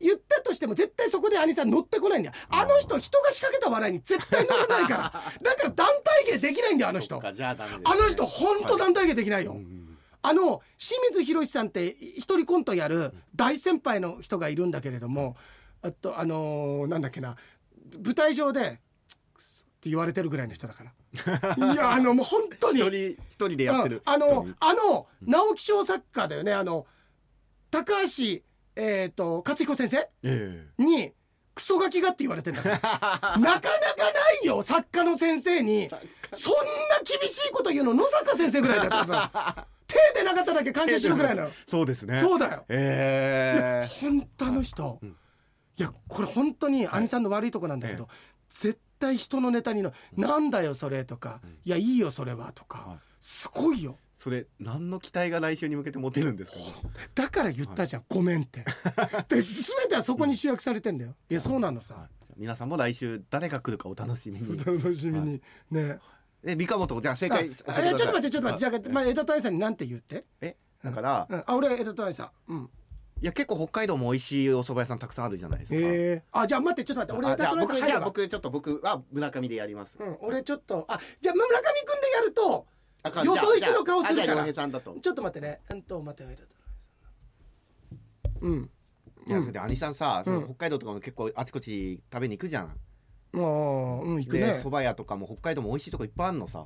[0.00, 2.34] 言ったとしても絶対そこで兄さん乗ってこないんだよ。
[2.48, 5.12] あの人人が仕掛けた笑いに絶対乗らないから。
[5.42, 5.86] だから団
[6.26, 7.20] 体芸できないんだよあの人。
[7.20, 7.30] ね。
[7.84, 9.80] あの人本当団体芸できないよ、うん
[10.22, 15.34] あの清水宏さんって一人コントやる大先輩の人がいるんだけれども
[15.80, 17.36] あとあのーなんだっけな。
[18.04, 18.80] 舞台上で
[19.32, 20.92] 「くそって言われてるぐらいの人だから。
[21.72, 22.80] いやあのもう本当に。
[22.80, 22.96] 一人
[23.30, 24.12] 一人でやってるうん。
[24.12, 26.52] あのあの直木賞作家だよね。
[26.52, 26.86] あの
[27.70, 28.42] 高橋
[28.76, 30.08] えっ、と勝彦先生？
[30.22, 31.12] えに
[31.54, 32.98] クソガキがって言われてんだから なか
[33.38, 33.60] なかな
[34.42, 35.88] いよ作家の先生に。
[36.32, 39.16] そんな厳しいこと言うの野坂先生ぐらいだよ多分。
[39.86, 41.50] 手でなかっただけ感謝してるぐらいなの。
[41.50, 42.16] そうですね。
[42.18, 42.64] そうだよ。
[42.68, 43.88] ええ。
[44.00, 45.16] 本当あの人、ん。
[45.76, 48.08] いやこれ本当に兄さんの悪いとこなんだけど、
[48.48, 52.98] 絶対人のネタにの「なんだよそれ」とか「いやいいよそれは」とか、はい。
[53.20, 56.58] すごいよそれ何の期待が来週に向けて持てるんですか？
[56.58, 56.64] ね
[57.14, 58.66] だから言ったじゃん、ごめんって。
[59.28, 61.14] で全てはそこに集約されてんだよ。
[61.30, 61.34] い。
[61.34, 62.08] やそうなのさ、はい。
[62.36, 64.46] 皆さんも来週誰が来るかお楽しみに。
[64.52, 65.98] お楽しみに、ね。
[66.44, 72.52] え三河本じゃあ正あ解えちょっと待ってちょっと待ってじゃあ、まあ、枝谷さんになんて言って、えだから、うん、あ俺枝谷さん。
[72.52, 72.70] うん。
[73.22, 82.66] いや結構北海道も美味しいお蕎麦屋さんたくさんあるじゃないですか、えー、あじゃあ待ってちょっと待って俺僕じゃあ僕ちょっと僕は村上でやります、うん、俺ちょっとあじゃあ村上くんでやると
[83.02, 83.26] あかん。
[83.26, 84.20] よそ行きの顔するから。
[84.20, 86.42] じゃあじゃあ洋平さんだとちょっと待ってねうんと待って
[88.40, 88.70] うん
[89.28, 92.76] いやそれで兄さんさ、そのうん北海道とかも結構あちこち食べに行くじゃん、
[93.32, 96.64] もううん行くでね蕎麦屋とかも北海道も美味しいとこいっぱいあるのさ、あ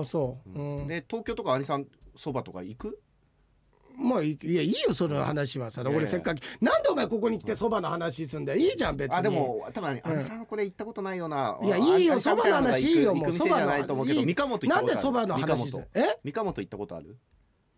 [0.00, 3.00] あそう、うん、で東京とか兄さん蕎麦とか行く
[4.00, 8.58] まあいいやいいよその話はさ、俺せっかくなんでお前ここに来てそばの話すんだよ。
[8.58, 9.18] いいじゃん別に。
[9.18, 10.12] あでも多分うん。
[10.12, 14.80] 兄さんこれ行ったことないような、いやいいよ兄さんみたいなが蕎麦の話いいよ行くもう行く店じゃないと思うけど蕎麦の三河本行ったことある？
[14.80, 16.18] なんでそばの話え？
[16.24, 17.18] 三河本行ったことある？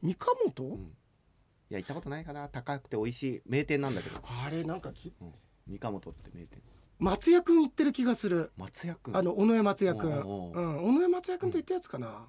[0.03, 0.69] 三河本、ん。
[0.75, 2.49] いや行ったことないかな。
[2.49, 5.33] 高くて美味しい名店なんだけど、あれなんかきうん、
[5.67, 6.61] 三河本って名店。
[6.99, 8.53] 松也くん言ってる気がする。
[8.57, 10.21] 松也君あの尾上松也くん。
[10.21, 10.97] おうん。
[10.97, 12.29] 尾上松也くんと言ったやつかな、あ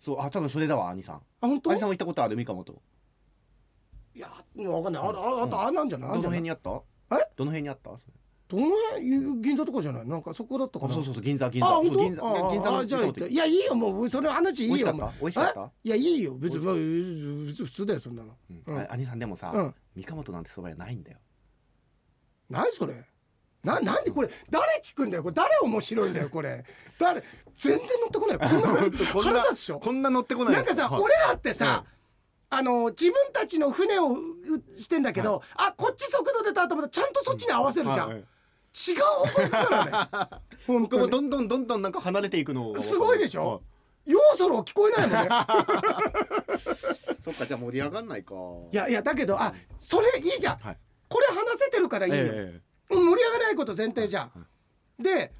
[0.00, 1.22] そうあ多分それだわ兄さん。
[1.40, 1.72] 本当？
[1.72, 2.36] 兄さんも行ったことある？
[2.36, 2.80] 三鴨と
[4.18, 5.02] いやわかんない。
[5.02, 6.10] あああとあんなんじゃない？
[6.10, 6.70] どの辺にあった？
[7.16, 7.28] え？
[7.36, 7.90] どの辺にあった？
[8.48, 9.40] どの辺？
[9.42, 10.06] 銀座とかじゃない？
[10.06, 10.92] なんかそこだったかな？
[10.92, 11.68] あそうそうそう銀座銀座。
[11.68, 13.74] あ銀座あ銀座じゃいやいいよ。
[13.74, 14.92] もうそれ話いいよ。
[15.20, 15.70] 美味しかった？
[15.84, 16.34] いやいいよ。
[16.34, 18.34] 別別に普通だよそんなの。
[18.66, 18.86] うん。
[18.90, 19.74] 兄さんでもさうん。
[19.94, 21.18] 三鴨なんてそば屋ないんだよ。
[22.50, 23.04] 何それ？
[23.64, 24.30] ななんでこれ？
[24.50, 25.22] 誰聞くんだよ？
[25.22, 26.64] これ誰面白いんだよこれ？
[26.98, 27.22] 誰？
[27.54, 28.68] 全然乗ってこないこんな
[29.12, 29.80] こんな腹立つでしょ？
[29.80, 31.02] こんな乗ってこないなんかさはい。
[31.02, 31.84] 俺らってさ
[32.50, 34.16] あの自分たちの船をう
[34.76, 38.08] してんだけどあこっち速度出たと思ったらちゃんとそっちに合わせるじゃん。
[38.08, 38.24] はい
[38.70, 40.42] 違う方向行くからね。
[40.66, 43.62] 本僕もどんどんどんどんなんか離れていくのがすごいでしょ？
[44.04, 45.28] ようそろ聞こえないもんね。
[45.30, 45.94] は
[47.18, 48.34] いそっかじゃあ盛り上がんないか。
[48.70, 50.58] いやいやだけどあそれいいじゃん。
[50.58, 50.78] はい。
[51.08, 54.46] これ話せてるからいいよ、え盛り上がらないこと前提じゃん、
[54.98, 55.32] で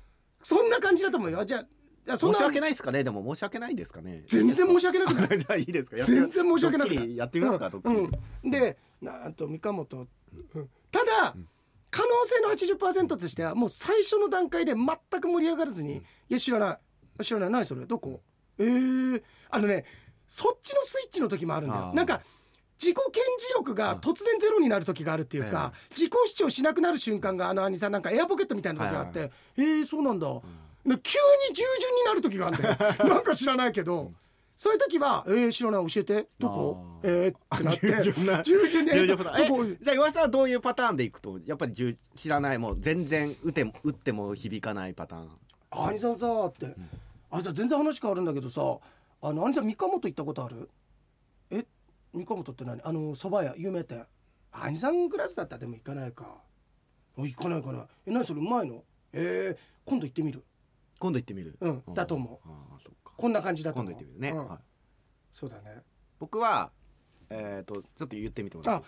[0.43, 1.45] そんな感じだと思うよ。
[1.45, 1.65] じゃあ
[2.07, 3.05] いやそんなえ申し訳ないですかね？
[3.05, 4.23] でも申し訳ないですかね？
[4.27, 5.39] 全然申し訳なくない？
[5.39, 5.97] じゃあいいですか？
[5.97, 6.97] やってみ全然申し訳なくない？
[6.97, 7.71] ドッキリやってみますか？
[7.71, 7.95] ドッキリ。
[7.97, 8.11] うん。
[8.45, 10.07] うんでなんと三鴨と、
[10.55, 10.69] うん。
[10.91, 11.35] ただ、
[11.91, 16.79] 可能性の80%としてはもう最初の段階で全く盛り上がらずに「いや知らな
[17.21, 17.25] い。
[17.25, 17.85] 知らない何それ。
[17.87, 18.21] どこ？
[18.59, 19.85] えー、あのね
[20.27, 21.93] そっちのスイッチの時もあるんだよ。
[21.95, 22.21] なんか
[22.81, 30.43] 自己顕示欲が突然ゼロになる時があるっていうか、自己主張しなくなる瞬間があの兄さんなんかエアポケットみたいな時があって「えー、そうなんだ」で
[30.85, 30.99] 急に
[31.55, 34.13] 従順になる時があるんだよなんか知らないけど。
[34.57, 37.01] そういう時は、えー、知らない教えてどこ？
[37.05, 39.47] えー、ってなって従順な従順に重要パターン。
[39.47, 39.65] どこ？
[39.65, 45.31] えじゃあ岩井さんはどういうパターンでいくとやっぱり知らないもう全然打て打っても響かないパターン。
[45.71, 46.75] あ兄さんさって、
[47.31, 48.63] あじゃあ全然話変わるんだけどさ
[49.23, 50.69] あの兄さん三鴨行ったことある？
[51.53, 51.65] え
[52.13, 52.81] 三鴨って何？
[52.83, 54.05] あの蕎麦屋有名店。
[54.51, 56.25] 兄さんクラスだったらでも行かないか。
[57.17, 57.87] お行かない行かない。
[58.07, 58.83] え何それうまいの？
[59.13, 60.43] えー、今度行ってみる
[60.99, 61.57] 今度行ってみる？
[61.61, 62.49] うんだと思う。
[62.49, 63.13] ああそっか。
[63.17, 63.93] こんな感じだと思う。
[63.93, 64.59] 今度行ってみるね、
[65.33, 65.83] そうだね。
[66.19, 66.73] 僕は
[67.31, 68.83] えっ、とちょっと言ってみてもらあ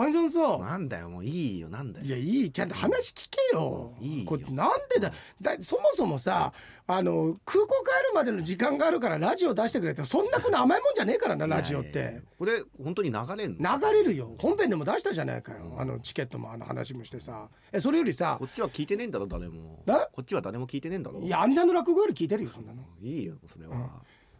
[0.00, 0.58] 兄さんさ。
[0.58, 2.06] なんだよもういいよなんだよ。
[2.06, 3.92] いやいいちゃんと話聞けよ。
[4.00, 4.28] いいよ。
[4.30, 6.52] これなんでだだそもそもさ
[6.86, 11.98] あの空港帰るまでの時間があるからラジオ出してくれってそんなこの甘いもんじゃねえからなラジオって。
[11.98, 12.12] や。
[12.38, 13.78] これ本当に流れんの？
[13.78, 14.36] 流れるよ。
[14.38, 15.74] 本編でも出したじゃないかよ。
[15.76, 17.48] あのチケットもあの話もしてさ。
[17.72, 18.36] えそれよりさ。
[18.38, 19.82] こっちは聞いてねえんだろ誰も。
[19.88, 19.92] え？
[20.12, 21.18] こっちは誰も聞いてねえんだろ。
[21.20, 22.84] いや兄さんの落語より聞いてるよそんなの。
[23.02, 23.74] いいよそれは、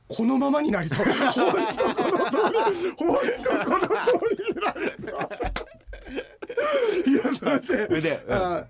[0.08, 1.04] このままになりそう。
[1.06, 1.32] 本
[1.76, 2.94] 当この通り。
[2.96, 3.94] 本当この通
[4.30, 5.12] りになりそう
[7.06, 7.44] いやそ
[7.98, 8.02] れ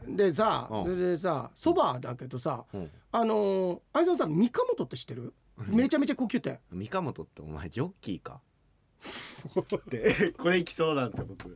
[0.07, 0.27] で。
[0.27, 0.99] でさ、うん。
[0.99, 2.91] でさそばだけどさ、うん。
[3.13, 5.33] あのー、愛さんさ三鴨って知ってる？
[5.67, 6.61] めちゃめちゃ高級店。
[6.71, 8.41] 三鴨とってお前ジョッキーか？
[9.89, 11.55] でこれいきそうなんですよ僕。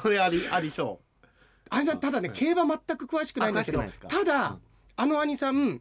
[0.00, 1.00] これありありそ
[1.70, 4.08] 愛さんただね競馬全く詳しくないんですか？
[4.08, 4.60] ただ、うん。
[4.96, 5.80] あの兄さん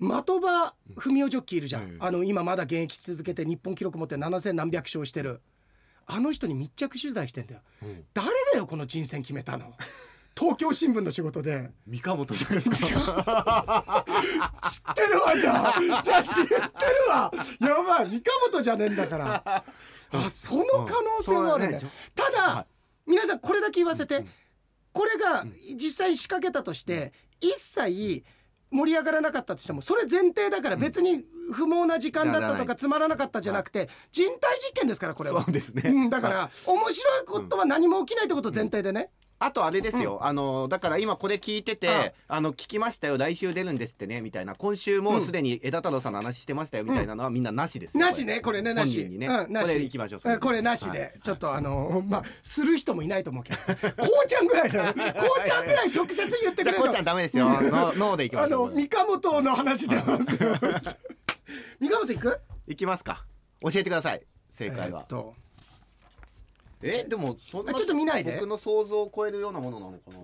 [0.00, 1.98] 的場文雄ジョッキーいるじゃん、うん。
[2.00, 5.40] あの今まだ現役続けて日本記録持って7,000何百勝してる。
[6.10, 8.04] あの人に密着取材してんだよ、うん。
[8.14, 9.74] 誰だよこの人選決めたの？
[10.38, 11.54] 東京新聞の仕事で。
[11.54, 14.04] う三鴨とじゃないですか？
[14.62, 16.02] 知ってるわじゃあ。
[16.02, 16.60] じゃあ知ってる
[17.10, 17.32] わ。
[17.60, 18.10] やばい。
[18.10, 19.42] 三鴨じゃねえんだから。
[19.44, 21.72] あその可能性もあるね,、うん。
[21.82, 21.90] ね。
[22.14, 22.66] ただ、はい。
[23.10, 24.24] 皆さんこれだけ言わせて、
[24.92, 28.24] これが実際に仕掛けたとして、一切
[28.70, 31.24] 盛り上がらなかったとしてもそれ前提だから別に
[31.54, 35.42] 不毛な時間だったとかつまらなかったじゃなくて人体実験ですからこれは。
[35.42, 35.88] そうですね。
[35.88, 43.16] うん、だから面白いことは何も起きないってこと前提でね、あとあれですよ、あのだから今これ聞いてて、あの聞きましたよ。
[43.16, 44.54] 来週出るんですってねみたいな。
[44.54, 48.62] 今週もうすでに枝太郎さんの話してましたよみたいなのはみんななしですよ、なしねこれ。
[48.62, 48.96] ねなし。
[48.96, 49.68] 本人にね、うん、なし。
[49.68, 57.48] これ行きましょうこれなしで、ちょっとあのまあする人もいないと思うけどこうちゃんぐらいだよ こうちゃんぐらい直接言ってくれるじゃあこうちゃんダメですよ。
[57.48, 60.56] ノーノーで行きまあしょうの三鴨の話出ますよ
[61.80, 62.40] 三鴨行く？
[62.66, 63.24] 行きますか。
[63.62, 64.22] 教えてください。
[64.50, 65.00] 正解は。
[65.00, 65.34] えーっ、と
[66.82, 68.34] えでもそんなちょっと見ないで。
[68.34, 70.18] 僕の想像を超えるようなものなのかな？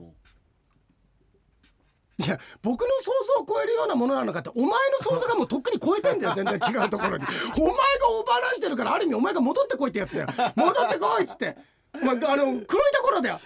[2.17, 7.25] いや僕の想像を超えるようなものなのかってお前の想像がもうとっくに超えてんだよ 全然違うところに。
[7.57, 7.75] お前が
[8.11, 10.29] オーバーランしてるからある意味お前が戻ってこいってやつだよ。
[10.55, 11.57] 戻ってこいっつって、
[12.01, 13.41] まあ、あの黒いところだよ。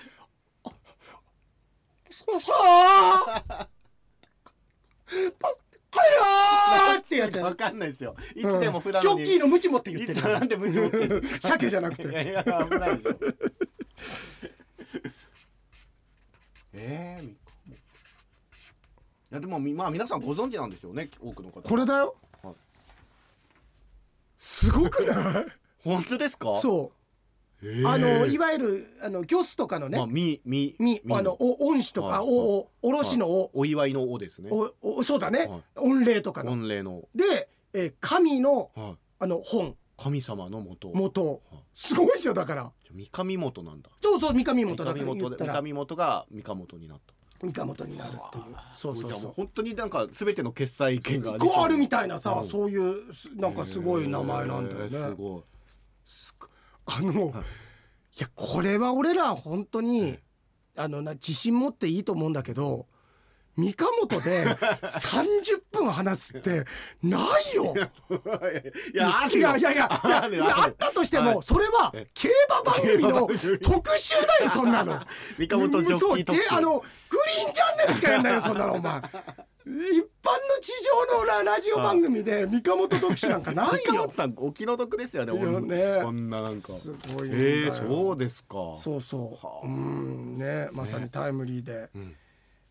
[0.64, 0.70] あ
[2.10, 2.56] そうそう
[5.38, 5.56] パか
[5.96, 7.00] よー!
[7.00, 8.14] ってやつ わかんないですよ。
[8.34, 10.22] いつでも普段ジョッキーのムチ持って言ってる。
[10.22, 11.22] なんで無事持ってる。
[11.40, 12.02] 鮭じゃなくて。
[12.08, 13.18] いやいや危ないですよ。
[16.74, 17.36] え えー、い
[19.30, 21.62] やでもみまあ皆さんご存知なんでしょうね多くの方。
[21.62, 22.14] これだよ。
[22.42, 22.54] はい。
[24.36, 25.46] すごくない？
[25.84, 26.56] 本当ですか？
[26.58, 26.97] そう
[27.86, 32.28] あのいわゆるあのギョスとかのね、まあみみみあのお恩師とか、はい。
[32.28, 34.50] おおおろしのお、お祝いのおですね。
[34.52, 35.62] おおそうだね、はい。
[35.76, 36.56] 御礼とかの。
[36.56, 37.08] 御礼の。
[37.14, 38.96] で、えー神のはい。
[39.20, 39.76] あの本。
[39.96, 40.92] 神様の元。
[40.94, 41.26] 元。
[41.26, 41.40] はい。
[41.74, 42.72] すごいですよだから。
[42.92, 43.90] 三上元なんだ。
[44.00, 45.52] そうそう三上三元だからったら。
[45.54, 47.14] 三上元が三上元になった。
[47.42, 48.44] 三上元になるっていう。
[48.72, 49.22] そうそうそう。
[49.22, 52.46] も本当になんかすべての決済権があるみたいなさ、うん。
[52.46, 55.14] そういうすなんかすごい名前なんだよへーすね。
[55.18, 55.42] ごい。
[56.04, 56.46] すご
[56.88, 57.32] あの、
[58.18, 60.18] い、やこれは俺ら本当に
[60.76, 62.86] あのな自信持っていいと思うんだけど
[63.58, 64.44] 三上本で
[64.86, 66.64] 30分話すって
[67.02, 67.74] ないよ。
[67.74, 71.38] いやいやいやいやあったとしても、はい。
[71.42, 72.06] それはえ。
[72.14, 72.28] 競
[72.62, 73.26] 馬番組の
[73.60, 75.00] 特集だよそんなの。
[75.36, 76.48] 三上元ジョッキー特集。
[76.48, 76.86] そうあのグ
[77.36, 79.02] リーンチャンネルしかやんないよそんなのお前。
[79.68, 80.72] 一般の地
[81.12, 83.72] 上のララジオ番組で三上本特集なんかないよ。
[83.84, 84.10] 三上元。
[84.12, 86.02] さんお気の毒ですよねいやね。
[86.02, 86.72] こんななんか。
[86.72, 88.74] すごいえー、そうですか。
[88.76, 89.46] そうそう。
[89.46, 89.66] はあ。
[89.66, 90.68] うんね。
[90.72, 91.90] まさにタイムリーで。
[91.98, 92.16] ん。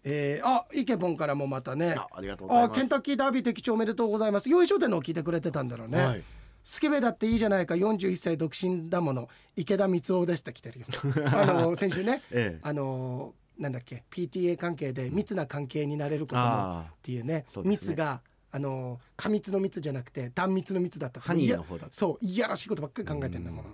[0.03, 1.93] えー、あイケボンからもまたね。
[1.97, 2.79] あありがとうございあます。
[2.79, 4.49] ケンタッキーダービー的中おめでとうございます。
[4.49, 6.01] 用意書店のを聞いてくれてたんだろうね。
[6.01, 6.23] はい。
[6.63, 7.75] スケベだっていいじゃないか。
[7.75, 9.29] 41歳独身だもの。
[9.55, 10.85] 池田光雄ですって来てるよ。
[11.31, 12.59] あの先週ね、 ええ。
[12.61, 17.91] あのなんだっけ PTA 関係で密な関係になれることもあっていうねそうですね。
[17.91, 23.69] 密があの過密の密じゃなくて断密の密だったハニーいやの方だそういやらしいことばっかり考えてんだもの。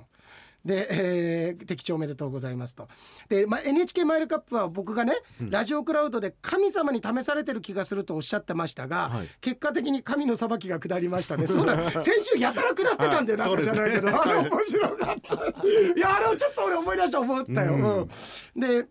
[0.65, 2.87] で、えー、的中おめでとうございますと。
[3.27, 5.13] で、まあ、NHK マイルカップは僕がね、
[5.49, 9.27] ラジオクラウドで神様に試されてる気がするとおっしゃってましたが、はい。
[9.41, 11.47] 結果的に神の裁きが下りましたね。
[11.47, 14.13] そうなの先週やたら下ってたんだよ、 はいなんかじゃないけど、 ね。
[14.17, 15.67] あれ面白かった。
[15.67, 17.73] いや、あれをちょっと俺思い出して思ったよ。
[17.73, 17.83] うん。
[17.83, 18.59] うん。
[18.59, 18.87] で、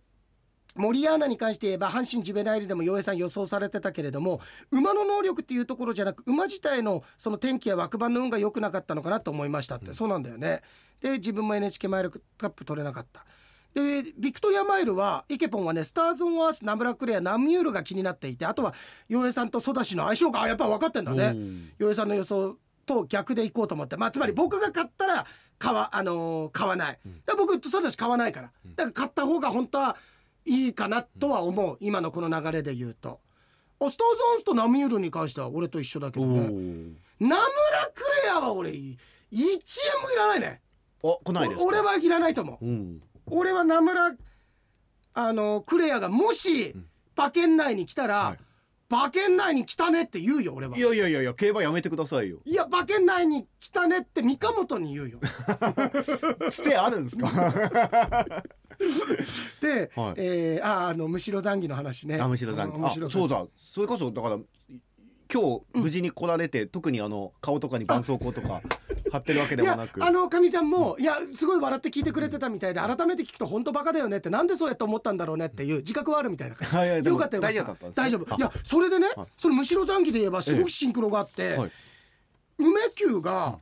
[0.75, 10.63] 森アナに関して言えば阪神ジュベナイルでも洋江さん予想されてたけれども馬の能力っていうところじゃなく馬自体のその天気や枠番の運が良くなかったのかなと思いましたって、そうなんだよね。
[11.01, 13.25] で自分も NHK マイルカップ取れなかった。
[13.75, 18.75] でビクトリアマイルはイケポンはねスターズ・オン・アースナムラ・クレアナムユールが気になっていてあとは
[19.09, 21.35] 洋江さんとソダシの相性があやっぱ分かってんだね。
[21.79, 23.97] 洋江さんの予想と逆でいこうと思って。
[23.97, 25.27] まあつまり僕が買ったら
[25.59, 28.51] 買わ,、あのー買わない、で僕とソダシ買わないから。
[28.77, 29.97] だから買った方が本当は
[30.45, 33.21] いいかなとは思う、今のこの流れで言うと。
[33.81, 36.39] あスターズ・オンスとナムユールに関しては俺と一緒だけおどね。
[36.41, 36.95] ー。
[37.21, 37.39] ナムラ・
[37.95, 40.61] クレアは俺1円もいらないね。
[41.03, 42.65] お来ないです俺はいらないと思う。
[42.67, 43.03] うん。
[43.27, 44.13] 俺は名村
[45.15, 46.75] あのクレアがもし
[47.17, 48.39] 馬券内に来たら、はい。
[48.89, 50.77] 馬券内に来たねって言うよ俺は。
[50.77, 52.39] いやいやいやいや競馬やめてくださいよ。
[52.45, 55.19] いや馬券内に来たねって三日本に言うよ。
[56.51, 57.27] つてあるんですか？
[59.61, 60.15] で、はい。
[60.17, 62.21] えーああのむしろ残儀の話ね。
[62.21, 63.45] あむしろ残うんむしろあそうだ。
[63.75, 64.39] それこそだから
[65.33, 68.61] 今日無事に来られて、特にあの顔とかに絆創膏とか
[69.11, 70.05] 貼ってるわけでもなく。
[70.05, 77.53] あのかみさんも、いやすごい笑って聞いてくれてたみたいで改めて聞くと本当バカだよねってなんでそうやって思ったんだろうねっていう自覚はあるみたいなはいはいでもよかったよかった。
[77.53, 78.07] 大丈夫だったんですね。
[78.07, 78.35] 大丈夫。
[78.35, 78.41] あい。
[78.41, 79.27] やそれでねはい。
[79.39, 81.71] そのむしろ残儀で言えばすごくシンクロがあって、はい。
[82.59, 82.69] 梅
[83.07, 83.59] 宮が、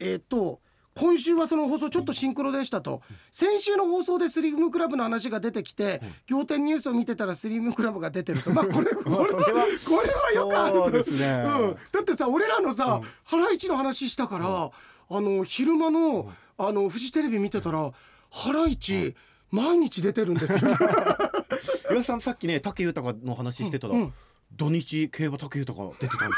[0.00, 0.60] えっ、と
[0.98, 8.50] 今週はその放送ちょっとシンクロでしたと、先週の放送でスリムクラブの話が出てきて、仰天ニュースを見てたらスリムクラブが出てると。
[8.50, 9.26] まあこれこれは
[9.86, 11.04] これはよくある。
[11.16, 11.26] ね。
[11.60, 14.70] うん、だってさ俺らのさ、ハライチの話したから、
[15.16, 17.92] あの昼間のあのフジテレビ見てたら
[18.30, 19.14] ハライチ、
[19.52, 20.70] 毎日出てるんですよ。
[21.90, 24.00] 岩井さんさっきね武豊の話してたら、うん。
[24.00, 24.14] うん。
[24.56, 26.34] 土日競馬武豊出てたんで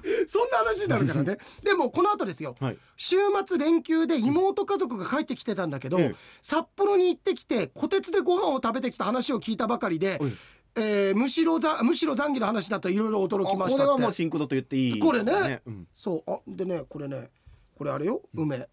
[0.27, 1.37] そんな話になるからね。
[1.63, 2.77] でもこの後ですよ、はい。
[2.97, 6.15] 週末連休で妹家族が帰ってきてたんだけど、ええ。
[6.41, 10.31] 札幌に行ってきて虎鉄でご飯を食べてきた話を聞いたばかりで、はい。
[10.75, 13.77] えーむしろざむしろ残儀の話だといろいろ驚きましたって。
[13.77, 15.61] これはもうと言っていいこれね。
[15.65, 15.87] うん。
[15.93, 16.31] そう。
[16.31, 17.29] あでねこれね。
[17.75, 18.21] これあれよ。
[18.33, 18.67] 梅、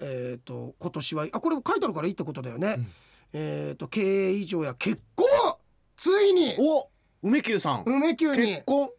[0.00, 2.78] えっ、と今年はあこれ書いてあるからいいってことだよね、
[3.32, 4.74] えっ、と経営以上や。
[4.74, 5.28] 結婚
[5.96, 6.88] ついにお
[7.22, 8.46] 梅宮さん、梅宮に。
[8.46, 8.90] 結婚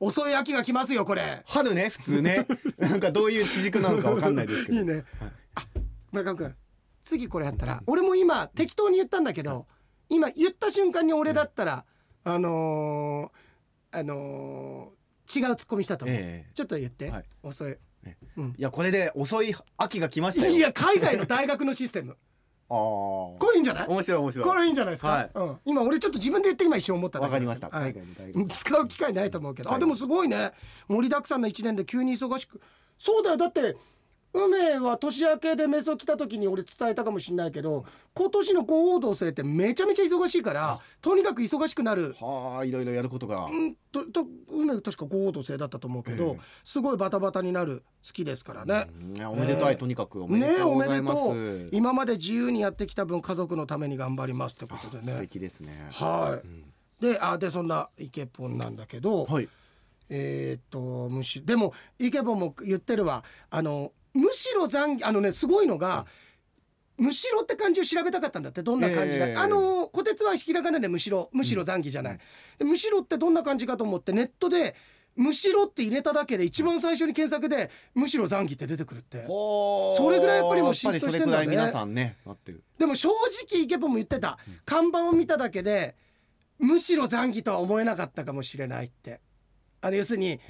[0.00, 1.42] 遅い秋が来ますよこれ。
[1.46, 2.46] 春ね普通ね。
[2.78, 4.78] なんかどういう地軸なのかわかんないですけど。
[4.78, 5.04] いいね、
[5.54, 5.66] あ
[6.12, 6.54] 村上君
[7.04, 9.66] 次これやったら俺も今適当に言ったんだけど
[10.08, 11.84] 今言った瞬間に俺だったら、
[12.24, 16.50] あのーあのー違うツッコミしたと思う、ええ。
[16.54, 17.24] ちょっと言って、はい。
[17.42, 17.76] 遅い。
[18.56, 20.52] いやこれで遅い秋が来ましたよ。
[20.54, 22.16] いや海外の大学のシステム
[22.70, 23.84] あこれいいんじゃない？
[23.84, 24.48] あ面白い面白い。
[24.48, 25.30] これいいんじゃないですか、はい。
[25.34, 27.96] うん、今俺ちょっと自分で言って今一瞬思ったわかりました、はい。
[28.52, 29.76] 使う機会ないと思うけど、はい。
[29.76, 30.52] あでもすごいね。
[30.86, 32.60] 盛りだくさんな一年で急に忙しく。
[32.98, 33.36] そうだよ。
[33.36, 33.76] だって
[34.46, 37.84] 梅は年明けでメソ来た時に俺伝えたかもしれないけど
[38.14, 42.14] 今年の五王同星ってめちゃめちゃ忙しいからとにかく忙しくなる。
[42.20, 43.46] はあいろいろやることが。
[43.46, 46.38] うんとと梅確か五王同星だったと思うけど、ええ。
[46.62, 48.86] すごいバタバタになる月ですからね。
[49.26, 49.76] おめでたい、ええ。
[49.76, 51.68] とにかくおめでとうございます、ねえおめでとう。
[51.72, 55.88] 今まで自由にやってきた分家族のために頑張りますってことで素ね敵ですね。
[55.92, 56.40] は
[57.00, 59.48] い、であでそんなイケポンなんだけど、はい。
[60.10, 63.24] えーっとむしでもイケポンも言ってるわ。
[63.50, 66.06] あのむしろ残儀あのねすごいのが、
[66.96, 69.34] むしろって漢字を調べたかったんだってどんな感じだ、ええ。
[69.36, 72.18] あの小鉄はひらがなでむしろむしろ残儀じゃない、
[72.58, 74.74] でむしろってどんな感じかと思ってネットで
[75.14, 79.24] むしろって入れただけで一番最初に検索でむしろ残儀って出てくるって。
[79.26, 82.62] ほそれぐらいやっぱりもうやっぱりそれぐらい皆さんねなってる。
[82.78, 83.08] でも正
[83.48, 85.96] 直イケポンも言ってた、看板を見ただけで
[86.58, 89.20] むしろ残儀とは思えなかったかもしれないって。
[89.80, 90.40] あの要するに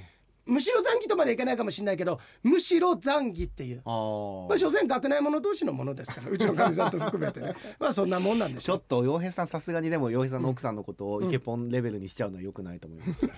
[0.48, 3.82] むしろ残儀とまでいかないかもしれないけどむしろ残儀っていう。
[3.84, 7.54] まあ所詮学内者同士のものですからうちのかみさんと含めてね。
[7.78, 13.28] まあそんなもんなんでしょちょっと洋平さんさすがにでも洋平さんの奥さんのことをイケポンレベルにしちゃうのは良くないと思います、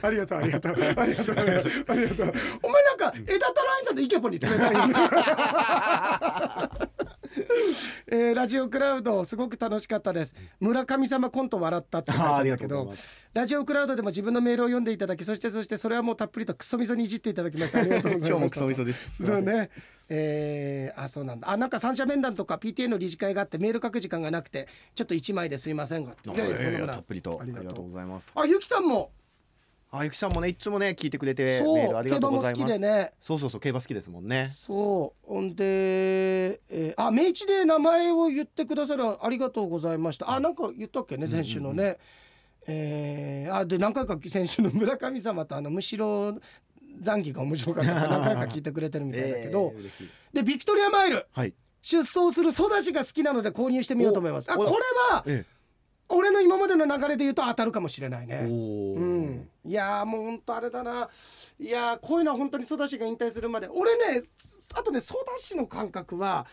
[0.06, 1.32] ありがとうありがとうありがとうありがと
[2.24, 2.32] う。
[2.62, 4.94] お前なんか枝太郎兄さんとイケポンに冷たいよね
[8.06, 10.34] えーラジオクラウドすごく楽しかったです。
[10.58, 12.92] 村上様コント笑ったって書いてあるんだけど
[13.32, 17.80] ラジオクラウドでも自分のメールを読んでいただきそしてそしてそれはもうたっぷりとクソみそにいじっていただきました。
[17.80, 18.30] ありがとうございます。
[18.30, 19.24] 今日もクソみそです。
[19.24, 19.70] そうね。
[20.08, 21.50] えー、あそうなんだ。
[21.50, 24.66] あなんか三者面談とか PTA の理事会があってメール書く時間がなくて
[24.96, 26.16] ちょっと一枚ですいませんが。
[26.26, 27.38] あいやいやたっぷりと。
[27.40, 27.90] ありがとう。
[27.90, 28.30] ございます。
[28.34, 29.12] あゆきさんも
[29.92, 33.12] あゆきさんもねいつもね聞いてくれてメールありがとうござい競馬ますも好きでね。
[33.20, 34.48] そうそうそう競馬好きですもんね。
[34.54, 35.26] そう。
[35.26, 40.30] ほんで、えーあ明治で名前を言ってくださるありがとうございました。
[40.30, 41.98] あなんか言ったっけね先週のね、
[42.68, 46.38] えーあで何回か先週の村上様とあのむしろ
[47.00, 51.26] 残儀が面白かった 何回か聞いてくれてるみたいだけど、えーでビクトリアマイル。
[51.32, 51.54] はい。
[51.82, 54.52] 出走するソダシが好きなので購入してみようと思います。
[54.52, 54.70] あおこれ
[55.10, 55.44] はえ
[56.10, 61.08] 俺の今までの流れで言うと当たるかもしれないえねうん、いやーもう本当あれだな。
[61.58, 63.68] いやーこういうのは本当にソダシが引退するまで。
[63.68, 64.22] 俺ね
[64.74, 66.46] あとねソダシの感覚は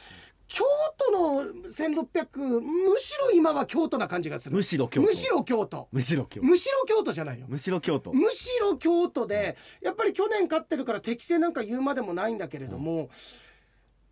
[0.47, 0.64] 京
[0.97, 4.55] 都の1600むしろ今は京都な感じがする。
[4.55, 5.08] むしろ京都。
[5.08, 5.88] むしろ京都。
[5.91, 6.47] むしろ京都。
[6.47, 7.47] むしろ京都じゃないよ。
[7.49, 8.14] むしろ京都。
[8.14, 13.10] むしろ京都でやっぱり去年勝ってるから適正なんか言うまでもないんだけれども、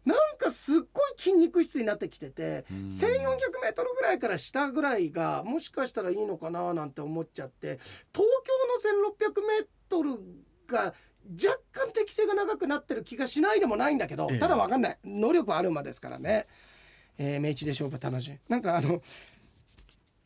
[0.05, 2.77] なんかすっごい筋肉質になってきててうん。
[2.85, 3.15] 1,400m
[3.95, 7.79] ぐらいから下ぐらいがもしかしたらいいのかななんて思っちゃって
[8.13, 8.27] 東
[8.89, 9.11] 京の
[9.91, 10.19] 1,600m
[10.67, 10.93] が
[11.31, 14.39] 若干適性が長くなってる気がしないでもないんだけど、ええ。
[14.39, 14.97] ただ分かんない。
[15.03, 16.45] 能力はある馬ですからね、
[17.17, 18.37] えー、明治で勝負楽しい。
[18.47, 19.01] なんかあの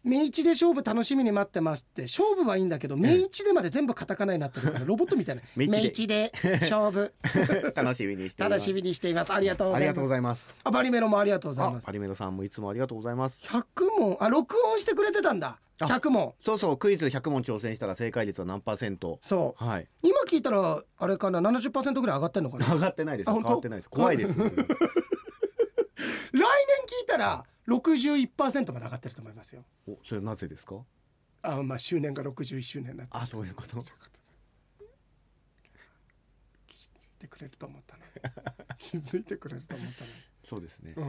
[0.04, 5.42] 明治で勝負楽しみに待ってますって勝負はいいんだけど明治でまで全部カタカナになってるから ロボットみたいな。
[5.56, 6.32] 明治で。
[6.62, 7.14] 勝負。
[7.76, 8.52] 楽しみにしています。
[8.52, 9.34] 楽しみにしています。
[9.34, 9.96] ありがとうございます。
[9.96, 10.46] とうございます。
[10.64, 11.84] あバリメロもありがとうございます。
[11.84, 13.40] あパリメロさんもいつもありがとうございます。
[13.44, 13.64] 100
[14.00, 15.60] 問あ録音してくれてたんだ。
[15.82, 16.34] あ100問。
[16.40, 19.20] そうそうクイズ100問挑戦したら正解率は何パーセント？
[19.22, 19.64] そう。
[19.64, 19.88] はい。
[20.02, 22.66] 今聞いたらあれかな70%ぐらい上がってんのかな。
[22.66, 23.32] 来上がってないです。
[23.32, 23.90] 変わってないです。
[23.90, 24.34] 怖いです
[27.20, 29.64] ら61%まで上がってると思いますよ。
[29.88, 30.78] おそれはなぜですか？
[31.44, 33.16] あまあ周年が61周年になって。
[33.16, 33.78] あそういうこと。
[33.78, 33.86] 聞い
[37.20, 38.04] てくれると思ったの
[38.78, 40.04] 気づいてくれると思った
[40.48, 41.02] そうですね、う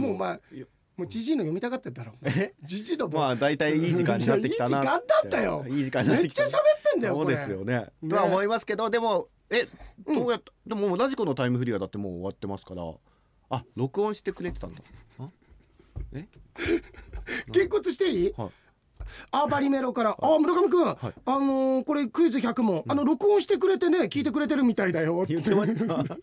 [0.00, 0.02] ん。
[0.02, 2.28] もうお前いやもうジジイの読みたかったんだろう。
[2.28, 2.54] え？
[2.62, 5.64] ジジイのまあ大体いい時間になってきたないやいい時間だったよ。
[5.68, 6.62] いい時間になってきためっちゃ喋っ
[6.92, 7.86] てんだよそうですよね。
[8.02, 8.10] ね。
[8.10, 9.68] とは思いますけどでもえ
[10.06, 12.82] どうやった、でもラジコのタイムフリーはだってもう終わってますから
[13.54, 14.82] あ録音してくれてたんだ。
[15.20, 15.28] あ？
[16.12, 16.26] え？
[17.52, 18.32] げんこつしていい？
[18.36, 18.50] はい。
[19.30, 20.96] あバリメロから、あ村上くん、はい。
[21.26, 25.24] あのーこれクイズ100問、あの録音してくれてね聞いてくれてるみたいだよ。
[25.28, 26.04] 言ってました。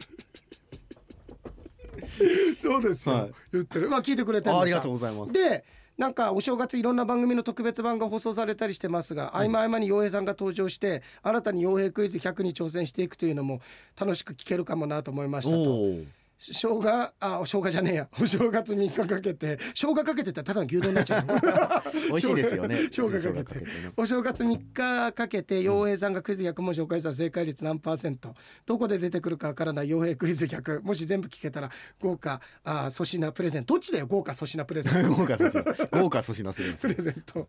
[2.57, 3.31] そうですよ、はい。
[3.53, 3.89] 言ってる。
[3.89, 5.33] まあ聞いてくれてるありがとうございます。
[5.33, 5.63] で
[5.97, 13.61] なんかお正月いろんな番組の特別版が放送されたりしてますが、合間合間に洋平さんが登場して新たに洋平クイズ100に挑戦していくというのも
[13.99, 16.20] 楽しく聞けるかもなと思いましたと。
[16.43, 18.09] 生姜あお生姜じゃねえや。
[18.19, 19.59] お正月3日かけて。
[19.75, 21.25] 生姜かけてってただの牛丼になっちゃう
[22.09, 22.77] 美味しいですよね。
[22.91, 23.65] 生姜かけて。
[23.65, 23.91] ね。
[23.95, 28.33] お正月3日かけて陽平さんがクイズ100問紹介した正解率何パーセント。
[28.65, 31.69] どこで出てくるかわからない陽平クイズ100もし全部聞けたら
[31.99, 33.75] 豪華あ粗品プレゼント。
[33.75, 35.13] どっちだよ豪華粗品プレゼント。
[35.13, 36.01] 豪華粗品。
[36.01, 36.95] 豪華粗品するプよ。
[36.97, 37.47] レゼント、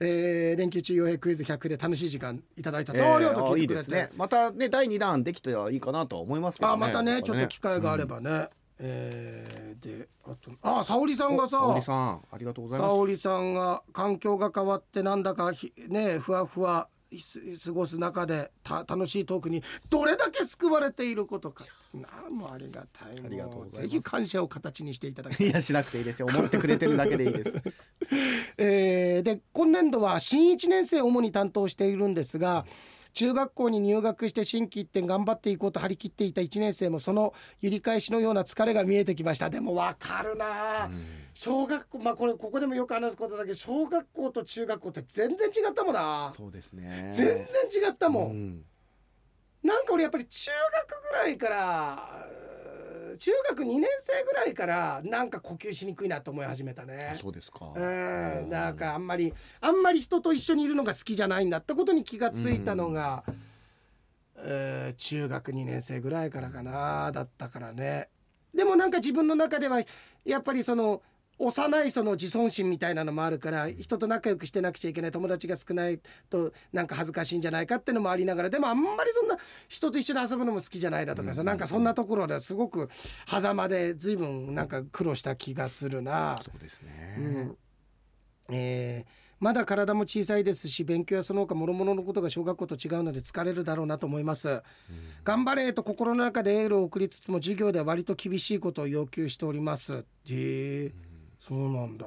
[0.00, 2.92] えー、連休中陽平クイズ100で楽しい時間いただいた。
[2.92, 3.90] と、えーありがとう聞いてくれて。
[3.90, 4.10] ね。
[4.16, 6.74] またね第二弾できたらいいかなとは思いますけどね。
[6.74, 7.22] あまたね。
[7.22, 8.48] ちょっと機会があればばね、
[8.80, 12.88] えー、であとあ沙織さんがさ沙織さんありがとうございます。
[12.88, 16.88] 沙織さんが環境が変わってなんだかひねふわふわ
[17.64, 21.64] 過ごす中でた楽しいトークにどれだけ救われていることか。
[21.94, 25.46] なもうありがたいありがとうぜひ感謝を形にしていただきたい。
[25.48, 26.26] いやしなくていいですよ。
[26.28, 27.62] 思ってくれてるだけでいいです。
[28.58, 32.66] えーで今年度は新1年生を主に担当しているんですが
[33.18, 39.50] 中学校に入学して心機一転頑張っていこうと張り切っていた1年生もその揺り返しのような疲れが見えてきました。
[39.50, 40.88] でも分かるな、
[41.34, 46.32] 小学校まあこれここでもよく話すことだけど小学校と中学校って全然違ったもんな。
[46.32, 47.12] そうですね。
[47.12, 48.64] 全然違ったもん、うん。
[49.64, 50.52] なんか俺やっぱり中
[50.86, 52.24] 学ぐらいから
[53.18, 57.14] 中学2年生ぐらいからなんか呼吸しにくいなと思い始めたあね。
[57.20, 57.72] そうですか。
[57.74, 63.24] うん、なんかあんまりあんまり人と一緒にいるのが好きじゃないんだってことに気がついたのが、
[64.36, 68.08] えー中学2年生ぐらいからかなだったからね。
[68.54, 69.82] でもなんか自分の中では
[70.24, 71.02] やっぱりその
[71.38, 79.36] 幼いその自尊心みたいなのもあるから人と仲良くしてなくちゃいけない友達が少ないとなんか恥ずかしいんじゃないかってのもありながらでもあんまりそんな
[79.68, 82.88] 人と一緒に遊ぶのも好きじゃないだとかさなんかそんなところですごく
[83.26, 86.36] 狭間で随分なんか苦労した気がするな。
[86.42, 87.56] そうですね、うん。
[88.50, 94.62] えーまだ体も小さいですし勉強やその他諸々のことが小学校と違うので疲れるだろうなと思います、
[95.22, 99.94] 頑張れと心の中でエールを送りつつも授業では割と厳しいことを要求しております。
[99.94, 100.92] へえ
[101.38, 102.06] そうなんだ。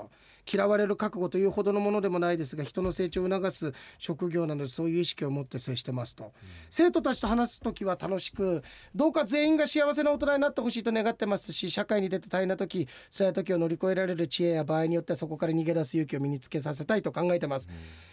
[0.52, 6.34] 嫌われる覚悟というほどのものでもないですが人の成長を促す職業なのでそういう意識を持って接してますと、
[6.70, 8.64] 生徒たちと話す時は楽しく
[8.96, 17.70] どうか全員が幸せな大人になってほしいと願ってますし社会に出て大変な時辛い時を乗り越えられる知恵や場合によってはそこから逃げ出す勇気を身につけさせたいと考えてます、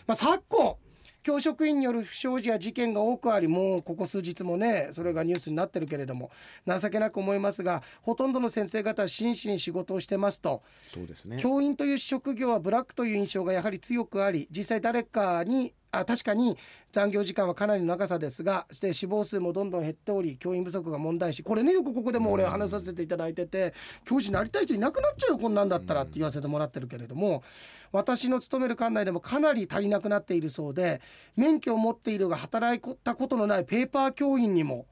[0.07, 0.77] まあ、昨今
[1.23, 6.31] 教職員による不祥事や事件が多くありもうここ数日もねそれがニュースになってるけれども
[6.67, 10.63] 情けなく思いますがほとんどの先生方は真摯に仕事をしてますと。
[10.93, 11.39] そうですね。
[11.41, 16.57] 教員という職業はブラックという印象がやはり強くあり実際誰かにあ確かに
[16.93, 21.43] 残業時間はかなりの長さですがして死亡数もどんどん減っており教員不足が問題視。
[21.43, 23.73] これねよくここでも俺話させていただいてて
[24.05, 27.43] 教師になりたい人いなくなっちゃうよこんなんだったらって言わせてもらってるけれども
[27.91, 31.01] 私の勤める管内でもかなり足りなくなっているそうで
[31.37, 34.87] 免許を持っているが働いたことのないペーパー教員にも。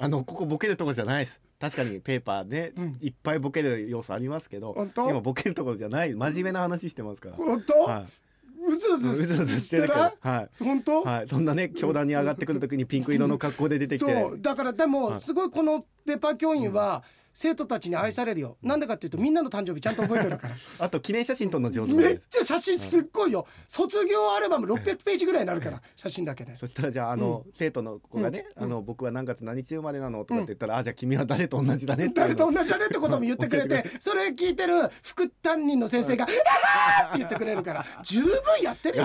[0.00, 1.40] あのここボケるところじゃないです。
[1.58, 2.98] 確かにペーパーね、うん。
[3.00, 5.10] いっぱいボケる要素ありますけど本当？
[5.10, 6.14] 今ボケるところじゃない。
[6.14, 7.34] 真面目な話してますから。
[7.34, 8.06] 本当、は
[8.66, 10.64] うずうい、うずずうずしてるからはい。
[10.64, 14.12] 本当、はい、そんなね教壇に上がってくるときにピンク色の格好で出てきて。
[14.12, 14.40] そう。
[14.40, 15.20] だからでもはい。
[15.20, 17.02] すごいこのペーパー教員は
[17.40, 20.56] 生徒たちに愛されるよ、なんでかっていうとみんなの誕生日ちゃんと覚えてるから。
[20.84, 26.56] あと記念写真撮るの上手めっちゃ写真すっごいよ、卒業アルバム600ページぐらいになるから写真だけで。
[26.56, 36.26] そしたらじゃああの、生徒の子がね、あの僕は何月何日生まれなのとかって言ったら、あじゃあ君は誰と同じだね誰と同じだねってことも言ってくれて それ聞いてる副担任の先生が
[36.98, 38.32] 「あーって言ってくれるから十分
[38.64, 39.04] やってるよ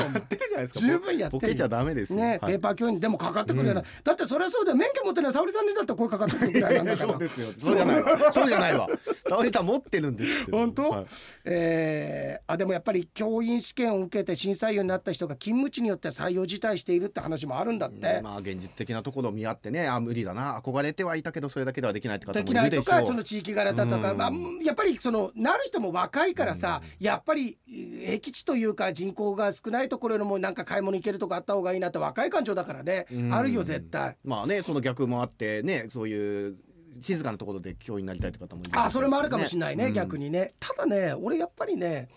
[0.74, 1.40] 十分やってるよ。
[1.40, 2.20] ボケちゃダメですよ。
[2.20, 2.54] ね、はい。
[2.54, 4.78] ペーパー教員でもかかってくるよな、だってそれはそうだよ。
[4.78, 7.12] 免許持ってない沙織さんにだったら声かかってくるぐらいなんだから。
[7.12, 7.48] そうですよ。
[7.58, 8.04] そうじゃない。
[8.04, 8.88] わ そうじゃないわ。
[9.28, 11.06] 沙織さん持ってるんです本当、はい。
[11.46, 18.22] えーあでもやっぱり教員試験を受けて審査員になった人が勤務地によって採用辞退しているって話もあるんだって。
[18.22, 20.60] まあ現実的なところを見合ってねあ無理だな。
[20.60, 24.18] 憧れてはいたけどそれだけではできないって方もいできないるでしょうとかその地域柄だとか、うん。
[24.18, 24.32] まあ、
[24.64, 33.34] やっぱりそのなる人も若いからさ、やっぱりえー僻地というか人口が少ないところよりもなんか買い物行けるとこあった方がいいなって若い感情だからね、うん。
[33.34, 34.18] あるよ絶対。
[34.24, 36.56] まあねその逆もあってねそういう
[37.02, 39.94] 静かなところで教員になりたいって方もいるでしょうあそれもあるかもしれないね、うん。
[39.94, 40.54] 逆にね。
[40.60, 42.10] ただね俺やっぱりね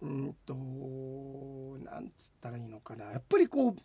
[0.00, 0.54] うんと
[1.84, 3.06] なんつったらいいのかな。
[3.06, 3.76] やっぱりこう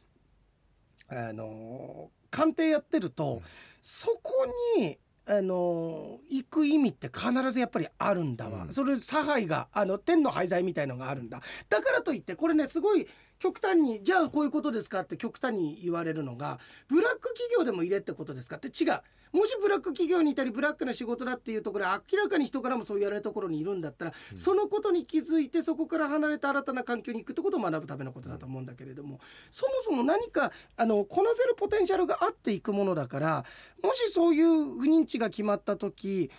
[1.08, 3.42] あの鑑定やってると、
[3.82, 4.46] そこ
[4.78, 8.74] にあの行く意味って必ずやっぱりあるんだわ、うん。
[8.74, 11.42] それ差配があの天の廃材みたいのがあるんだ。
[11.70, 13.08] だからといってこれねすごい
[13.40, 18.68] 極端にじゃあこういうことですかって極端に言われるのがブラック企業でも入れってことですかって？
[18.68, 19.02] 違う。
[19.32, 29.20] もしブラック企業にいたりブラックな仕事だっていうところ明らかに人からもそう言われるところにいるんだったら、そのことに気づいてそこから離れた新たな環境に行くってことを学ぶためのことだと思うんだけれども
[29.52, 33.46] そもそも何かあのこなせるポテンシャルがあっていくものだから
[33.84, 36.32] もしそういう不認知が決まった時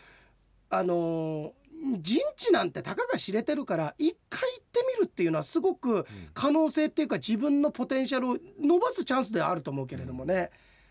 [0.68, 1.52] あの
[2.00, 10.50] 人知なんてたかが知れてるから一回行ってみるっていうのはすごく可能性っていうか自分のポテンシャルを伸ばすチャンスではあると思うけれどもね。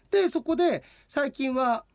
[0.09, 1.85] でそこで最近は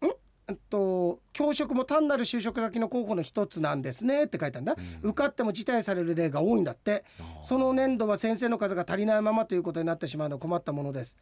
[0.00, 0.06] ん？
[0.48, 7.04] えっと教職も単なる就職先の候補の一つなんですねって書いたんだ、受かっても辞退される例が多いんだって。
[7.42, 11.16] その年度は先生の数が足りないままということになってしまうのは困ったものです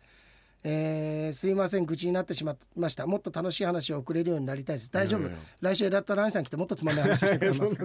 [0.62, 4.90] えーすいません愚痴になってしまいましたもっと楽しい話を送れるようになりたいです。
[4.90, 5.30] 大丈夫、
[5.60, 7.76] 来週だったら兄さん来てもっとつまんない話してくれます。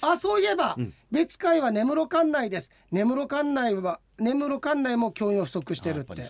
[0.00, 0.94] あそういえば、うん。
[1.10, 2.70] 別会は根室管内です。
[2.90, 6.28] 根室管内は根室管内も教員を不足してるって。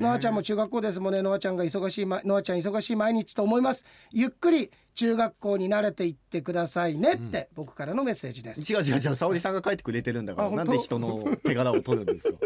[0.00, 1.22] ノアちゃんも中学校ですもんね。
[1.22, 3.84] ノアちゃんが忙しいまノアちゃん忙しい毎日と思います。
[4.12, 8.60] ゆっくり中学校に慣れていってくださいねって、僕からのメッセージです。
[8.72, 9.16] 違う違う違う。
[9.16, 12.38] 沙織さんが書いてくれてるんだからなんで人の手柄を取るんですか？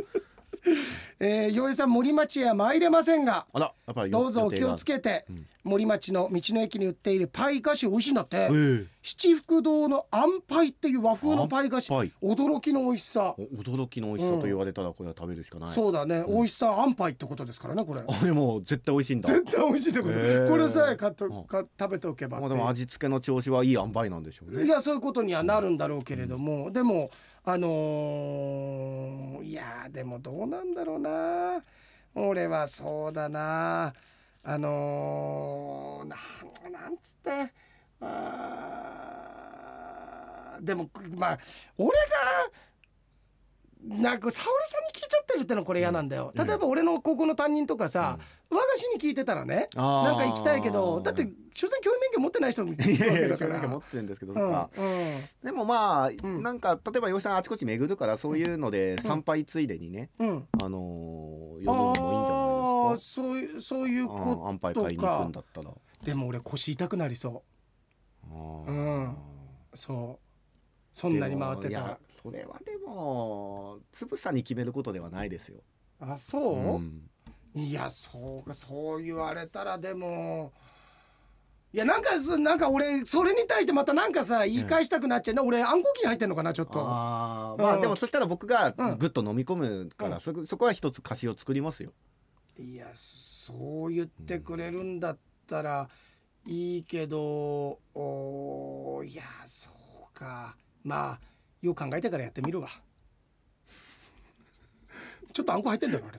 [1.20, 5.46] えー、洋江さん森町へは参れませんがあらやっぱりどうぞお気をつけて、うん。
[5.64, 8.86] 森町の道の駅に売っているパイ菓子美味しいんだって、ええ。
[9.02, 11.90] 七福堂のあんパイっていう和風のパイ菓子。
[11.90, 13.34] あんパイ驚きの美味しさ。
[13.36, 18.02] お驚きの美味しさと言われたらこれは食べるしかない、そうだね、美味しさあんパイってことですからねこれ。
[18.06, 19.28] あでも絶対美味しいんだ。
[19.32, 21.44] 絶対美味しいってこと、へーこれさえ買っとうん。
[21.44, 24.64] か食べておけばまあでも味付けの調子はいい塩梅なんでしょうね。
[24.64, 27.10] いやそういうことにはなるんだろうけれども、でも
[27.44, 31.64] あのーいやでもどうなんだろうな。
[32.14, 33.94] 俺はそうだな。
[34.42, 36.16] あのー、な
[36.68, 37.52] んなんつって。
[38.00, 39.18] あ
[40.60, 41.38] でもまあ
[41.76, 41.94] 俺が
[43.84, 46.46] なんか沙織さんに聞いちゃってるってのはこれ嫌なんだよ、うん。
[46.46, 48.18] 例えば俺の高校の担任とかさ、
[48.50, 53.68] 和菓子に聞いてたらねなんか行きたいけどだって所詮教員免許持ってない人もいるいやいやわけだから。
[53.68, 54.68] 持ってるんですけど、うん
[55.44, 56.42] でもまあ、ん。
[56.42, 60.48] なんか例えば洋さんあちこち巡るからそういうので参拝ついでにね、うん。
[60.62, 62.34] あのー、呼ぶのもいいんじゃ
[62.84, 63.22] ないですか。
[63.22, 65.70] そういうそういうあこ安牌買いに行くかんだったら。
[66.04, 67.44] でも俺腰痛くなりそ
[68.24, 68.66] あー。
[68.66, 69.12] うん。
[69.12, 69.16] う
[69.74, 70.24] そう。
[70.92, 71.98] そんなに回ってたら
[72.30, 75.62] でもいやそれはでもつぶさに決めることではないですよ、
[76.00, 77.08] あそう、ん。
[77.54, 80.52] いやそうかそう言われたらでも
[81.72, 86.80] いやなんかそなんか俺それに対してまたなんかさ言い返したくなっちゃうな、俺暗号機に入ってんのかなちょっと。
[86.80, 87.62] あーうん。
[87.62, 88.96] まあでもそしたら僕がうん。
[88.98, 90.20] ぐっと飲み込むから、うん。
[90.20, 91.92] そこそこは一つ歌詞を作りますよ。
[92.58, 95.90] いやそう言ってくれるんだったら
[96.46, 99.68] いいけどおーいやそ
[100.10, 100.56] うか。
[100.82, 101.20] まあ
[101.62, 102.68] よく考えてからやってみるわ。
[105.32, 106.18] ちょっとあんこ入ってんだろあれ。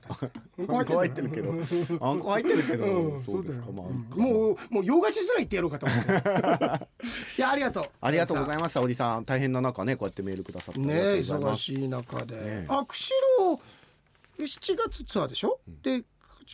[0.66, 1.52] あんこ入ってるけど。
[2.00, 3.22] あんこ入ってるけど、うん。
[3.22, 3.66] そうですか。
[3.70, 4.22] まあ、うん。
[4.22, 6.88] もうもう洋菓子すら言ってやろうかと思って。
[7.36, 7.84] いやありがとう。
[8.00, 9.24] ありがとうございいますおじさん。
[9.24, 13.60] 大変な中ねこうやってメールくださってね忙しい中で、ねあ釧路
[14.38, 16.04] 7月ツアーでしょ、で8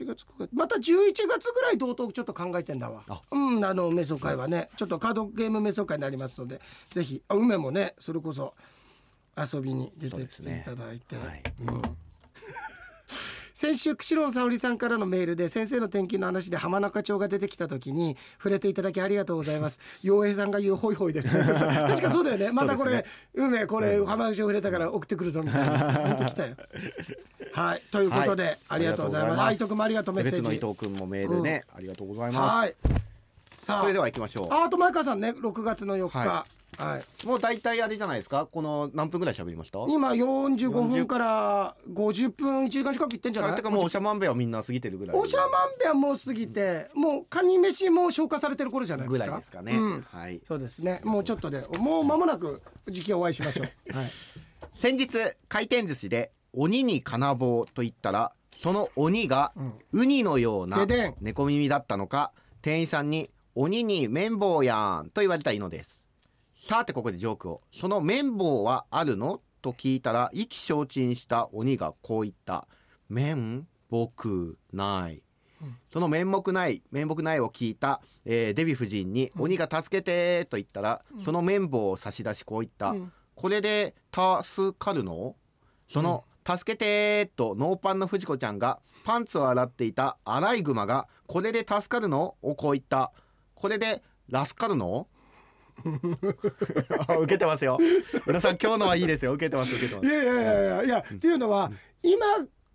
[0.05, 0.51] 月9月。
[0.53, 0.82] また11
[1.28, 3.05] 月ぐらい同等ちょっと考えてんだわ。
[3.09, 3.22] あ。
[3.30, 4.70] うんあのメソ会はね。
[4.76, 6.61] ちょっとカードゲームメソ会になりますので
[6.91, 7.22] ぜひ。
[7.28, 8.55] あ梅もねそれこそ
[9.37, 11.43] 遊びに出てきていただいて、はい。
[11.61, 11.82] うん。
[13.57, 19.80] 先週釧路の沙織さんからのメールで先生の転勤の話で浜中町が出てきた時に触れていただきありがとうございます。
[20.03, 21.30] 陽平さんが言うホイホイです。
[21.30, 22.53] 確かそうだよね。
[22.53, 25.78] またこれ、梅これ浜中町触れたから送ってくるぞみたいな。
[26.09, 26.57] 本当来たよ。
[27.53, 27.82] はい。
[27.91, 28.59] ということで、はい。
[28.68, 29.41] ありがとうございます。
[29.43, 32.74] 愛徳もありがとうメッセ別の伊ージ藤君もメールね、ありがとうございまはい。
[33.61, 33.78] さあ。
[33.78, 34.55] すそれでは行きましょう。
[34.55, 36.18] アートマイカーさんね6月の4日。
[36.18, 36.47] は
[36.78, 38.46] はい、もう大体あれじゃないですか？
[38.50, 39.78] この何分ぐらい喋りました？
[39.88, 43.56] 今45分から50分1時間近くいってんじゃない？
[43.56, 45.16] てかもうおしゃまんべはみんな過ぎてるぐらい。
[45.16, 49.30] おしゃまんべはもう過ぎてもうカニ飯も消化されてる頃じゃないでぐすか？
[49.30, 50.00] らいですかね、うん。
[50.02, 50.40] はい。
[50.46, 51.00] そうですね。
[51.02, 51.64] もうちょっとで。
[51.78, 53.96] もう間もなく時期お会いしましょう。
[53.96, 54.06] はい。
[54.74, 55.08] 先日
[55.48, 59.72] 回転寿司で鬼に金棒と言ったらその鬼がうん。
[59.92, 60.86] ウニのような
[61.22, 66.05] 猫耳だったのか店員さんに「鬼に綿棒やん」と言われたいのです
[66.66, 72.66] さてここでジョークを「その綿棒はあるの?」と聞いたら意気消沈した鬼がこう言った
[73.08, 75.22] 「綿僕ない」
[75.92, 83.12] その面目ない面目ないを聞いた、えーデヴィ夫人に「鬼が助けて」と言ったら、その綿棒を差し出しこう言った「うん。
[83.36, 85.36] これで助かるの?」
[85.88, 93.12] その「助けて」とノーパンの藤子ちゃんがパンツを洗っていたアライグマが「これで助かるの?」をこう言った
[93.54, 95.15] 「これでラスカるの?」あ
[97.22, 97.79] 受けてますよ。
[98.27, 99.33] 皆さん今日のはいいですよ。
[99.33, 100.07] 受けてます受けてます。
[100.07, 100.45] いやいやいやい
[100.79, 101.70] やいやっていうのは
[102.03, 102.27] 今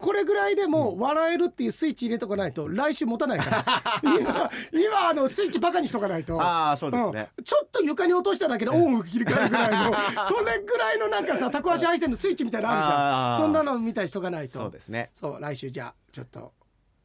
[0.01, 4.01] これぐらいでも笑えるっていうスイッチ入れとかないと来週持たないから。
[4.03, 6.41] 今今あのスイッチバカにしとかないと。
[6.41, 7.43] ああそうですね、うん。
[7.43, 9.95] ちょっと床に落としただけでオンを切り替えるぐらいの。
[10.25, 13.37] それぐらいのなんかさタコ足配線のスイッチみたいなのあるじゃん。
[13.45, 14.59] そんなのみたいにしとかないと。
[14.59, 15.11] そうですね。
[15.13, 16.53] そう来週じゃあちょっと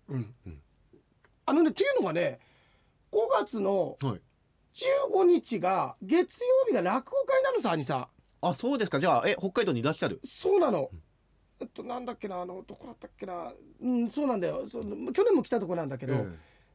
[0.09, 0.63] うん、うん。
[1.45, 2.41] あのねっていうのがね
[3.13, 4.21] 5月のはい
[4.77, 8.07] 15日が月曜日が落語会なのさ兄さん。
[8.43, 9.01] あそうですか。
[9.01, 10.21] じゃあえ北海道にいらっしゃる？
[10.25, 10.91] そうなの。
[11.59, 13.53] えっとなんだっけなあのどこだったっけな。
[13.81, 14.69] うんそうなんだよ。
[14.69, 16.27] その去年も来たとこなんだけど、え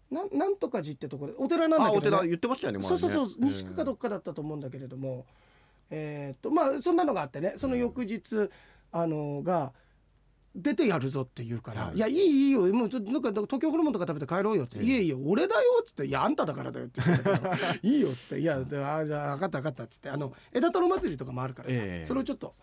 [0.09, 3.25] なんなんとか寺ってとこでお寺なんだあおけど、ね、寺言ってましたよねそうそうそう。
[3.27, 5.25] ええ西区かどっかだったと思うんだけれども、
[5.91, 7.53] えーっとまあそんなのがあってね。
[7.57, 8.49] その翌日、
[8.91, 9.73] あのが
[10.55, 11.95] 出てやるぞって言うから「はい。
[11.95, 12.61] い、やいいいいよ。
[12.73, 14.91] もうちょっとなんか東京ホルモンとか食べて帰ろうよ」っつって「ええ。
[14.91, 17.29] いやいや俺だよ」っつって「いやあんただからだよ」って言って
[17.87, 22.05] いいよ」っつって「いやであじゃあ分かった分かった」っつってあの枝太郎祭りとかもあるからさ、ええ。
[22.05, 22.53] それをちょっと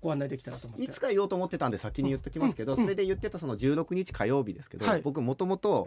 [0.00, 0.84] ご案内できたらと思って。
[0.84, 2.84] いつか言おうと思ってたんで先に言っときますけど、うんうん。
[2.84, 5.00] それで言ってたその16日火曜日ですけど、はい。
[5.02, 5.86] 僕もともと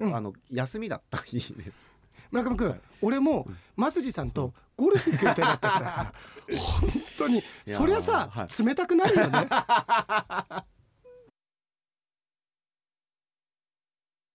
[0.50, 1.92] 休みだった日です。
[2.32, 2.80] 村上君、はい。
[3.02, 3.48] 俺も
[3.78, 6.14] 増地さんとゴルフ行く予定だったからさ
[6.48, 9.48] 本当にそりゃさ、は冷たくなるよね